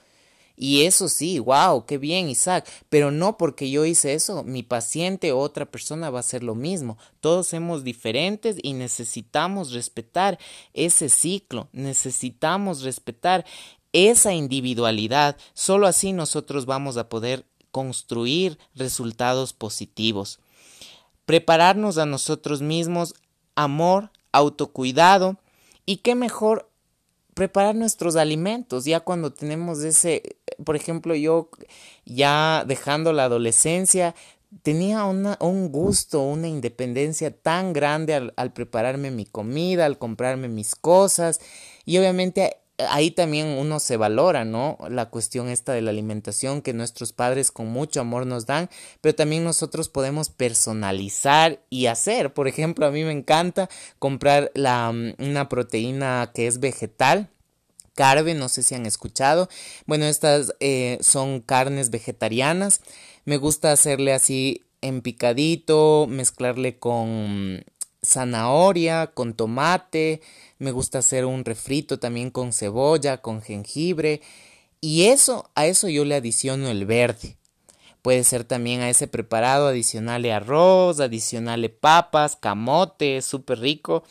Y 0.65 0.85
eso 0.87 1.09
sí, 1.09 1.41
wow, 1.41 1.87
qué 1.87 1.99
bien, 1.99 2.29
Isaac. 2.29 2.71
Pero 2.89 3.11
no 3.11 3.37
porque 3.37 3.69
yo 3.69 3.85
hice 3.85 4.15
eso, 4.15 4.45
mi 4.45 4.63
paciente 4.63 5.33
o 5.33 5.41
otra 5.41 5.67
persona 5.67 6.09
va 6.09 6.19
a 6.19 6.21
hacer 6.21 6.45
lo 6.45 6.55
mismo. 6.55 6.99
Todos 7.19 7.49
somos 7.49 7.83
diferentes 7.83 8.59
y 8.63 8.75
necesitamos 8.75 9.73
respetar 9.73 10.39
ese 10.73 11.09
ciclo, 11.09 11.69
necesitamos 11.73 12.83
respetar 12.83 13.45
esa 13.93 14.35
individualidad. 14.35 15.37
Solo 15.53 15.89
así 15.89 16.13
nosotros 16.13 16.65
vamos 16.65 16.97
a 16.97 17.09
poder 17.09 17.45
construir 17.73 18.57
resultados 18.77 19.53
positivos. 19.53 20.39
Prepararnos 21.27 21.99
a 21.99 22.07
nosotros 22.07 22.63
mismos, 22.63 23.15
amor, 23.57 24.13
autocuidado 24.31 25.39
y 25.87 25.97
qué 25.97 26.15
mejor 26.15 26.71
preparar 27.35 27.75
nuestros 27.75 28.17
alimentos 28.17 28.85
ya 28.85 29.01
cuando 29.01 29.33
tenemos 29.33 29.83
ese 29.83 30.37
por 30.65 30.77
ejemplo, 30.77 31.15
yo 31.15 31.51
ya 32.05 32.65
dejando 32.67 33.13
la 33.13 33.25
adolescencia, 33.25 34.15
tenía 34.63 35.05
un 35.05 35.73
gusto, 35.73 36.23
una 36.23 36.49
independencia 36.49 37.35
tan 37.35 37.73
grande 37.73 38.15
al, 38.15 38.53
prepararme 38.53 39.11
mi 39.11 39.25
comida, 39.25 39.87
al 39.87 39.99
comprarme 39.99 40.49
mis 40.49 40.75
cosas 40.75 41.41
y 41.85 41.99
obviamente 41.99 42.57
ahí 42.91 43.11
también 43.11 43.47
uno 43.47 43.81
se 43.81 43.97
valora, 43.97 44.45
¿no? 44.45 44.79
La 44.89 45.11
cuestión 45.11 45.49
esta 45.49 45.73
de 45.73 45.83
la 45.83 45.91
alimentación 45.91 46.63
que 46.63 46.73
nuestros 46.73 47.13
padres 47.13 47.51
con 47.51 47.69
mucho 47.69 48.01
amor 48.01 48.27
nos 48.27 48.47
dan, 48.47 48.71
pero 49.01 49.15
también 49.15 49.45
nosotros 49.45 49.89
podemos 49.89 50.31
personalizar 50.31 51.61
y 51.71 51.87
hacer. 51.87 52.33
Por 52.35 52.49
ejemplo, 52.49 52.87
a 52.87 52.91
mí 52.91 53.05
me 53.05 53.13
encanta 53.13 53.69
comprar 53.99 54.51
la, 54.55 54.93
mm, 54.93 55.15
una 55.19 55.49
proteína 55.49 56.31
que 56.35 56.47
es 56.47 56.61
vegetal. 56.61 57.29
Carve, 57.95 58.35
no 58.35 58.49
sé 58.49 58.63
si 58.63 58.75
han 58.75 58.87
escuchado. 58.87 59.49
Bueno, 59.87 60.07
estas 60.07 60.55
eh, 60.61 60.99
son 61.03 61.41
carnes 61.41 61.91
vegetarianas. 61.91 62.81
Me 63.25 63.37
gusta 63.37 63.71
hacerle 63.73 64.15
así 64.15 64.63
en 64.81 65.03
picadito, 65.03 66.07
mezclarle 66.09 66.79
con 66.79 67.65
zanahoria, 68.05 69.09
con 69.09 69.35
tomate, 69.35 70.21
me 70.63 70.71
gusta 70.71 70.99
hacer 70.99 71.25
un 71.25 71.45
refrito 71.45 71.99
también 71.99 72.31
con 72.31 72.53
cebolla, 72.53 73.19
con 73.19 73.43
jengibre. 73.43 74.23
Y 74.81 75.07
eso, 75.07 75.51
a 75.57 75.67
eso 75.67 75.89
yo 75.89 76.05
le 76.05 76.15
adiciono 76.15 76.69
el 76.69 76.87
verde. 76.87 77.37
Puede 78.01 78.23
ser 78.23 78.45
también 78.45 78.81
a 78.81 78.89
ese 78.89 79.09
preparado 79.09 79.67
adicionarle 79.67 80.33
arroz, 80.33 81.01
adicionarle 81.01 81.69
papas, 81.69 82.37
camote, 82.37 83.23
súper 83.23 83.59
rico. 83.59 84.05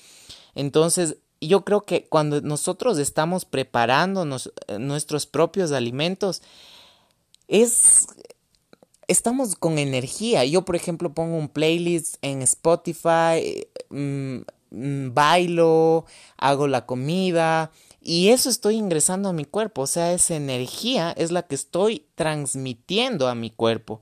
Entonces, 0.53 1.17
yo 1.39 1.63
creo 1.63 1.81
que 1.81 2.05
cuando 2.07 2.41
nosotros 2.41 2.97
estamos 2.99 3.45
preparando 3.45 4.23
eh, 4.67 4.77
nuestros 4.77 5.25
propios 5.25 5.71
alimentos, 5.71 6.41
es 7.47 8.07
estamos 9.07 9.55
con 9.55 9.77
energía. 9.77 10.43
Yo, 10.43 10.63
por 10.63 10.75
ejemplo, 10.75 11.13
pongo 11.13 11.37
un 11.37 11.49
playlist 11.49 12.15
en 12.21 12.41
Spotify, 12.41 13.67
mm, 13.89 14.41
Mm, 14.41 14.60
bailo, 14.71 16.05
hago 16.37 16.67
la 16.67 16.85
comida 16.85 17.71
y 18.01 18.29
eso 18.29 18.49
estoy 18.49 18.75
ingresando 18.75 19.29
a 19.29 19.33
mi 19.33 19.45
cuerpo, 19.45 19.83
o 19.83 19.87
sea, 19.87 20.13
esa 20.13 20.35
energía 20.35 21.11
es 21.11 21.31
la 21.31 21.43
que 21.43 21.55
estoy 21.55 22.07
transmitiendo 22.15 23.27
a 23.27 23.35
mi 23.35 23.51
cuerpo. 23.51 24.01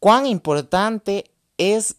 Cuán 0.00 0.26
importante 0.26 1.30
es 1.56 1.96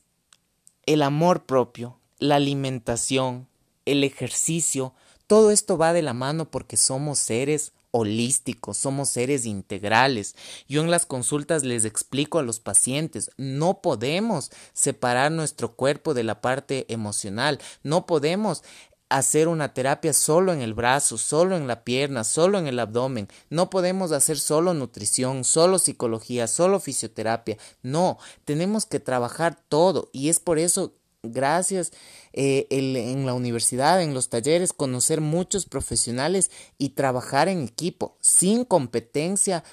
el 0.86 1.02
amor 1.02 1.46
propio, 1.46 1.98
la 2.20 2.36
alimentación, 2.36 3.48
el 3.86 4.04
ejercicio, 4.04 4.94
todo 5.26 5.52
esto 5.52 5.78
va 5.78 5.94
de 5.94 6.02
la 6.02 6.14
mano 6.14 6.50
porque 6.50 6.78
somos 6.78 7.20
seres 7.20 7.74
holísticos, 7.92 8.78
somos 8.78 9.10
seres 9.10 9.46
integrales. 9.46 10.36
Yo 10.68 10.82
en 10.82 10.92
las 10.92 11.06
consultas 11.06 11.64
les 11.64 11.86
explico 11.86 12.40
a 12.40 12.44
los 12.44 12.60
pacientes, 12.60 13.32
no 13.38 13.82
podemos 13.82 14.52
separar 14.74 15.32
nuestro 15.32 15.76
cuerpo 15.76 16.14
de 16.14 16.24
la 16.24 16.42
parte 16.42 16.86
emocional, 16.92 17.60
no 17.84 18.06
podemos 18.06 18.64
hacer 19.10 19.48
una 19.48 19.74
terapia 19.74 20.14
solo 20.14 20.54
en 20.54 20.62
el 20.62 20.76
brazo, 20.76 21.18
solo 21.18 21.58
en 21.58 21.68
la 21.68 21.84
pierna, 21.84 22.24
solo 22.24 22.60
en 22.60 22.68
el 22.68 22.80
abdomen. 22.80 23.28
No 23.50 23.70
podemos 23.70 24.12
hacer 24.12 24.40
solo 24.40 24.74
nutrición, 24.74 25.44
solo 25.44 25.80
psicología, 25.80 26.48
solo 26.48 26.80
fisioterapia. 26.80 27.58
No, 27.82 28.20
tenemos 28.46 28.86
que 28.86 29.00
trabajar 29.00 29.60
todo 29.68 30.10
y 30.14 30.30
es 30.30 30.40
por 30.40 30.60
eso 30.60 30.94
gracias. 31.24 31.92
Eh, 32.34 32.68
en 32.70 33.26
la 33.26 33.34
universidad, 33.34 34.02
en 34.02 34.14
los 34.14 34.30
talleres, 34.30 34.74
conocer 34.74 35.22
muchos 35.22 35.66
profesionales 35.66 36.52
y 36.78 36.90
trabajar 36.90 37.48
en 37.48 37.64
equipo, 37.64 38.18
sin 38.22 38.66
competencia, 38.66 39.64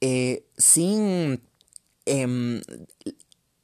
eh, 0.00 0.44
sin 0.56 1.42
em, 2.06 2.62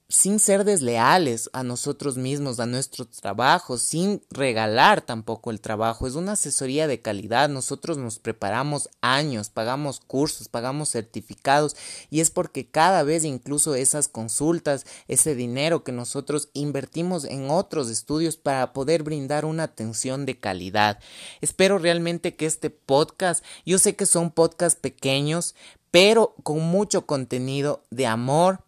sin 0.09 0.39
ser 0.39 0.65
desleales 0.65 1.51
a 1.53 1.65
nosotros 1.65 2.17
mismos, 2.17 2.61
a 2.61 2.67
nuestro 2.67 3.07
trabajo, 3.07 3.77
sin 3.77 4.23
regalar 4.31 5.01
tampoco 5.01 5.51
el 5.51 5.61
trabajo. 5.61 6.07
Es 6.07 6.15
una 6.15 6.33
asesoría 6.33 6.87
de 6.87 7.03
calidad. 7.03 7.49
Nosotros 7.49 7.99
nos 7.99 8.21
preparamos 8.21 8.89
años, 9.01 9.51
pagamos 9.51 9.99
cursos, 9.99 10.49
pagamos 10.49 10.91
certificados 10.91 11.77
y 12.09 12.21
es 12.21 12.31
porque 12.31 12.69
cada 12.69 13.03
vez 13.03 13.25
incluso 13.25 13.75
esas 13.75 14.07
consultas, 14.07 14.87
ese 15.09 15.35
dinero 15.35 15.83
que 15.83 15.91
nosotros 15.91 16.51
invertimos 16.53 17.25
en 17.25 17.51
otros 17.51 17.91
estudios 17.91 18.37
para 18.37 18.73
poder 18.73 19.03
brindar 19.03 19.45
una 19.45 19.65
atención 19.65 20.25
de 20.25 20.39
calidad. 20.39 21.01
Espero 21.41 21.79
realmente 21.79 22.37
que 22.37 22.47
este 22.47 22.71
podcast, 22.71 23.45
yo 23.65 23.79
sé 23.79 23.97
que 23.97 24.07
son 24.07 24.31
podcasts 24.31 24.79
pequeños, 24.81 25.57
pero 25.91 26.35
con 26.43 26.61
mucho 26.61 27.07
contenido 27.07 27.83
de 27.91 28.07
amor, 28.07 28.66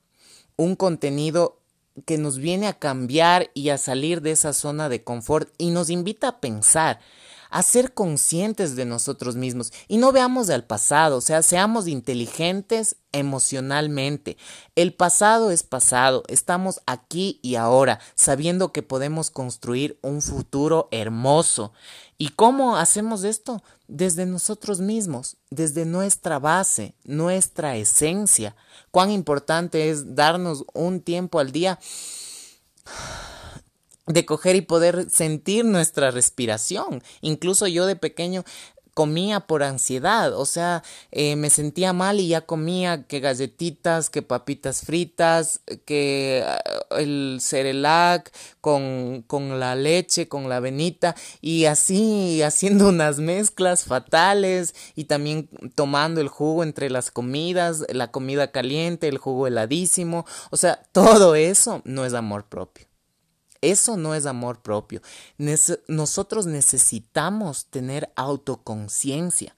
un 0.58 0.76
contenido 0.76 1.60
que 2.04 2.18
nos 2.18 2.38
viene 2.38 2.66
a 2.66 2.78
cambiar 2.78 3.50
y 3.54 3.70
a 3.70 3.78
salir 3.78 4.20
de 4.20 4.32
esa 4.32 4.52
zona 4.52 4.88
de 4.88 5.02
confort 5.02 5.48
y 5.56 5.70
nos 5.70 5.88
invita 5.88 6.28
a 6.28 6.40
pensar, 6.40 7.00
a 7.50 7.62
ser 7.62 7.94
conscientes 7.94 8.76
de 8.76 8.84
nosotros 8.84 9.36
mismos 9.36 9.72
y 9.88 9.98
no 9.98 10.12
veamos 10.12 10.50
al 10.50 10.64
pasado, 10.64 11.16
o 11.18 11.20
sea, 11.20 11.42
seamos 11.42 11.88
inteligentes 11.88 12.96
emocionalmente. 13.12 14.36
El 14.74 14.94
pasado 14.94 15.50
es 15.50 15.62
pasado, 15.62 16.22
estamos 16.28 16.80
aquí 16.86 17.40
y 17.42 17.54
ahora, 17.54 18.00
sabiendo 18.14 18.72
que 18.72 18.82
podemos 18.82 19.30
construir 19.30 19.98
un 20.02 20.22
futuro 20.22 20.88
hermoso. 20.90 21.72
¿Y 22.18 22.30
cómo 22.30 22.76
hacemos 22.76 23.24
esto? 23.24 23.62
Desde 23.86 24.26
nosotros 24.26 24.80
mismos, 24.80 25.36
desde 25.50 25.84
nuestra 25.84 26.38
base, 26.38 26.94
nuestra 27.04 27.76
esencia. 27.76 28.56
Cuán 28.90 29.10
importante 29.10 29.90
es 29.90 30.14
darnos 30.14 30.64
un 30.74 31.00
tiempo 31.00 31.38
al 31.38 31.52
día 31.52 31.78
de 34.08 34.26
coger 34.26 34.56
y 34.56 34.62
poder 34.62 35.08
sentir 35.10 35.64
nuestra 35.64 36.10
respiración. 36.10 37.02
Incluso 37.20 37.66
yo 37.66 37.86
de 37.86 37.96
pequeño 37.96 38.44
comía 38.98 39.38
por 39.38 39.62
ansiedad, 39.62 40.34
o 40.34 40.44
sea, 40.44 40.82
eh, 41.12 41.36
me 41.36 41.50
sentía 41.50 41.92
mal 41.92 42.18
y 42.18 42.26
ya 42.26 42.40
comía 42.46 43.04
que 43.04 43.20
galletitas, 43.20 44.10
que 44.10 44.22
papitas 44.22 44.80
fritas, 44.80 45.60
que 45.84 46.42
ah, 46.44 46.60
el 46.98 47.38
cerelac 47.40 48.32
con, 48.60 49.22
con 49.28 49.60
la 49.60 49.76
leche, 49.76 50.26
con 50.26 50.48
la 50.48 50.56
avenita 50.56 51.14
y 51.40 51.66
así 51.66 52.42
haciendo 52.42 52.88
unas 52.88 53.20
mezclas 53.20 53.84
fatales 53.84 54.74
y 54.96 55.04
también 55.04 55.48
tomando 55.76 56.20
el 56.20 56.26
jugo 56.26 56.64
entre 56.64 56.90
las 56.90 57.12
comidas, 57.12 57.84
la 57.90 58.10
comida 58.10 58.50
caliente, 58.50 59.06
el 59.06 59.18
jugo 59.18 59.46
heladísimo, 59.46 60.26
o 60.50 60.56
sea, 60.56 60.82
todo 60.90 61.36
eso 61.36 61.82
no 61.84 62.04
es 62.04 62.14
amor 62.14 62.46
propio. 62.48 62.87
Eso 63.60 63.96
no 63.96 64.14
es 64.14 64.26
amor 64.26 64.62
propio. 64.62 65.02
nosotros 65.88 66.46
necesitamos 66.46 67.66
tener 67.66 68.12
autoconciencia. 68.16 69.57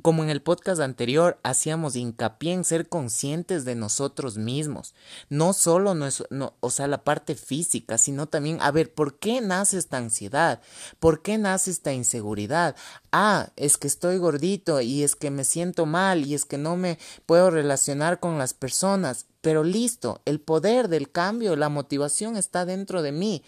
Como 0.00 0.22
en 0.22 0.30
el 0.30 0.42
podcast 0.42 0.80
anterior, 0.80 1.38
hacíamos 1.42 1.96
hincapié 1.96 2.52
en 2.52 2.64
ser 2.64 2.88
conscientes 2.88 3.64
de 3.64 3.74
nosotros 3.74 4.36
mismos. 4.36 4.94
No 5.28 5.52
solo 5.52 5.94
no, 5.94 6.54
o 6.60 6.70
sea, 6.70 6.86
la 6.86 7.02
parte 7.02 7.34
física, 7.34 7.98
sino 7.98 8.26
también, 8.26 8.58
a 8.60 8.70
ver, 8.70 8.92
¿por 8.94 9.18
qué 9.18 9.40
nace 9.40 9.76
esta 9.76 9.96
ansiedad? 9.96 10.60
¿Por 11.00 11.22
qué 11.22 11.36
nace 11.36 11.72
esta 11.72 11.92
inseguridad? 11.92 12.76
Ah, 13.10 13.48
es 13.56 13.76
que 13.76 13.88
estoy 13.88 14.18
gordito 14.18 14.80
y 14.80 15.02
es 15.02 15.16
que 15.16 15.30
me 15.30 15.42
siento 15.42 15.84
mal 15.84 16.24
y 16.24 16.34
es 16.34 16.44
que 16.44 16.58
no 16.58 16.76
me 16.76 16.98
puedo 17.26 17.50
relacionar 17.50 18.20
con 18.20 18.38
las 18.38 18.54
personas. 18.54 19.26
Pero 19.40 19.64
listo, 19.64 20.20
el 20.26 20.40
poder 20.40 20.88
del 20.88 21.10
cambio, 21.10 21.56
la 21.56 21.68
motivación 21.68 22.36
está 22.36 22.64
dentro 22.64 23.02
de 23.02 23.12
mí. 23.12 23.42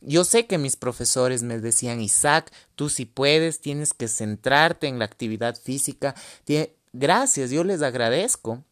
Yo 0.00 0.24
sé 0.24 0.46
que 0.46 0.58
mis 0.58 0.76
profesores 0.76 1.42
me 1.42 1.58
decían, 1.58 2.00
Isaac, 2.00 2.52
tú 2.74 2.88
si 2.88 3.06
puedes, 3.06 3.60
tienes 3.60 3.94
que 3.94 4.08
centrarte 4.08 4.86
en 4.86 4.98
la 4.98 5.04
actividad 5.04 5.56
física. 5.56 6.14
Gracias, 6.92 7.50
yo 7.50 7.64
les 7.64 7.82
agradezco. 7.82 8.62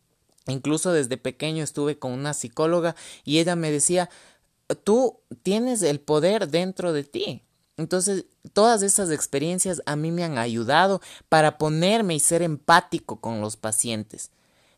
Incluso 0.47 0.93
desde 0.93 1.17
pequeño 1.17 1.65
estuve 1.65 1.99
con 1.99 2.13
una 2.13 2.35
psicóloga 2.35 2.95
y 3.25 3.39
ella 3.39 3.57
me 3.57 3.71
decía, 3.71 4.11
tú 4.85 5.19
tienes 5.43 5.83
el 5.83 6.01
poder 6.01 6.49
dentro 6.49 6.93
de 6.93 7.05
ti. 7.05 7.43
Entonces, 7.77 8.27
todas 8.53 8.83
esas 8.83 9.11
experiencias 9.11 9.83
a 9.87 9.97
mí 9.97 10.13
me 10.13 10.23
han 10.23 10.39
ayudado 10.39 11.01
para 11.29 11.59
ponerme 11.59 12.15
y 12.15 12.21
ser 12.21 12.43
empático 12.43 13.21
con 13.21 13.41
los 13.41 13.57
pacientes. 13.57 14.31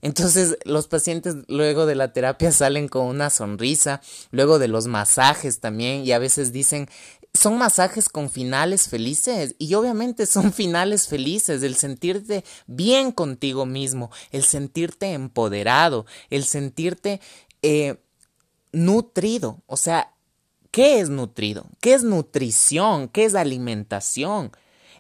Entonces 0.02 0.58
los 0.64 0.88
pacientes 0.88 1.36
luego 1.48 1.86
de 1.86 1.94
la 1.94 2.12
terapia 2.12 2.52
salen 2.52 2.88
con 2.88 3.06
una 3.06 3.30
sonrisa, 3.30 4.00
luego 4.30 4.58
de 4.58 4.68
los 4.68 4.86
masajes 4.86 5.60
también 5.60 6.04
y 6.04 6.12
a 6.12 6.18
veces 6.18 6.52
dicen, 6.52 6.88
son 7.36 7.58
masajes 7.58 8.08
con 8.08 8.30
finales 8.30 8.88
felices 8.88 9.54
y 9.58 9.74
obviamente 9.74 10.26
son 10.26 10.52
finales 10.54 11.08
felices, 11.08 11.62
el 11.62 11.76
sentirte 11.76 12.44
bien 12.66 13.12
contigo 13.12 13.66
mismo, 13.66 14.10
el 14.32 14.44
sentirte 14.44 15.12
empoderado, 15.12 16.06
el 16.30 16.44
sentirte 16.44 17.20
eh, 17.62 17.96
nutrido, 18.72 19.62
o 19.66 19.76
sea, 19.76 20.12
¿qué 20.70 21.00
es 21.00 21.08
nutrido? 21.08 21.66
¿Qué 21.80 21.94
es 21.94 22.02
nutrición? 22.02 23.08
¿Qué 23.08 23.24
es 23.24 23.34
alimentación? 23.34 24.52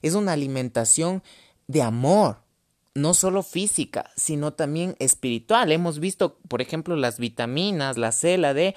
Es 0.02 0.14
una 0.14 0.32
alimentación 0.32 1.22
de 1.66 1.82
amor, 1.82 2.38
no 2.96 3.14
solo 3.14 3.42
física, 3.42 4.10
sino 4.16 4.54
también 4.54 4.96
espiritual. 4.98 5.70
Hemos 5.70 6.00
visto, 6.00 6.38
por 6.48 6.62
ejemplo, 6.62 6.96
las 6.96 7.18
vitaminas, 7.18 7.98
la 7.98 8.10
C, 8.10 8.38
la 8.38 8.54
D, 8.54 8.74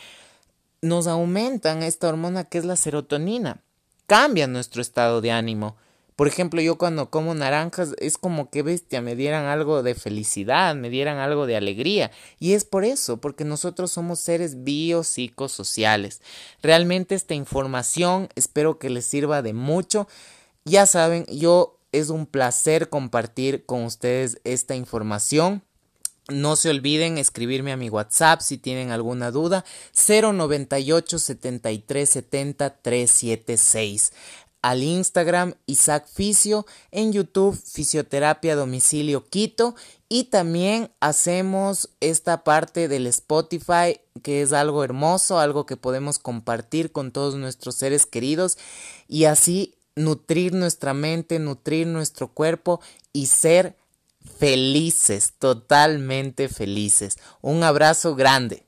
nos 0.82 1.08
aumentan 1.08 1.84
esta 1.84 2.10
hormona 2.10 2.44
que 2.44 2.58
es 2.58 2.66
la 2.66 2.76
serotonina. 2.76 3.64
Cambia 4.08 4.48
nuestro 4.48 4.82
estado 4.82 5.22
de 5.22 5.32
ánimo. 5.32 5.78
Por 6.18 6.28
ejemplo, 6.28 6.60
yo 6.60 6.78
cuando 6.78 7.10
como 7.10 7.34
naranjas 7.34 7.96
es 7.98 8.18
como 8.18 8.50
que 8.50 8.62
bestia, 8.62 9.02
me 9.02 9.16
dieran 9.16 9.46
algo 9.46 9.84
de 9.84 9.96
felicidad, 9.96 10.76
me 10.76 10.90
dieran 10.90 11.18
algo 11.18 11.46
de 11.46 11.56
alegría. 11.56 12.12
Y 12.40 12.54
es 12.54 12.66
por 12.66 12.84
eso, 12.84 13.22
porque 13.22 13.46
nosotros 13.46 13.90
somos 13.90 14.20
seres 14.20 14.66
biopsicosociales. 14.66 16.22
Realmente 16.62 17.16
esta 17.16 17.36
información 17.36 18.28
espero 18.36 18.80
que 18.80 18.90
les 18.90 19.06
sirva 19.06 19.42
de 19.42 19.54
mucho. 19.54 20.10
Ya 20.66 20.86
saben, 20.86 21.26
yo 21.28 21.79
es 21.92 22.10
un 22.10 22.26
placer 22.26 22.90
compartir 22.90 23.66
con 23.66 23.84
ustedes 23.84 24.40
esta 24.44 24.76
información. 24.76 25.64
No 26.30 26.56
se 26.56 26.70
olviden 26.70 27.18
escribirme 27.18 27.72
a 27.72 27.78
mi 27.78 27.90
WhatsApp 27.90 28.42
si 28.42 28.58
tienen 28.58 28.92
alguna 28.92 29.32
duda 29.32 29.66
098 30.08 31.18
73 31.18 32.10
70 32.10 32.70
376 32.82 34.12
al 34.62 34.84
Instagram 34.84 35.54
Isaac 35.66 36.08
Fisio, 36.12 36.66
en 36.92 37.14
YouTube 37.14 37.60
Fisioterapia 37.60 38.56
Domicilio 38.56 39.28
Quito. 39.30 39.76
Y 40.10 40.26
también 40.26 40.92
hacemos 41.00 41.90
esta 42.00 42.44
parte 42.44 42.88
del 42.88 43.06
Spotify 43.08 44.00
que 44.24 44.42
es 44.42 44.54
algo 44.54 44.84
hermoso, 44.84 45.40
algo 45.40 45.66
que 45.66 45.78
podemos 45.78 46.20
compartir 46.20 46.92
con 46.92 47.12
todos 47.12 47.36
nuestros 47.36 47.76
seres 47.76 48.06
queridos. 48.06 48.58
Y 49.08 49.26
así 49.26 49.76
nutrir 50.00 50.54
nuestra 50.54 50.94
mente, 50.94 51.40
nutrir 51.40 51.88
nuestro 51.88 52.34
cuerpo 52.34 52.82
y 53.14 53.28
ser 53.28 53.78
felices, 54.38 55.34
totalmente 55.38 56.48
felices. 56.48 57.18
Un 57.42 57.64
abrazo 57.64 58.16
grande. 58.16 58.64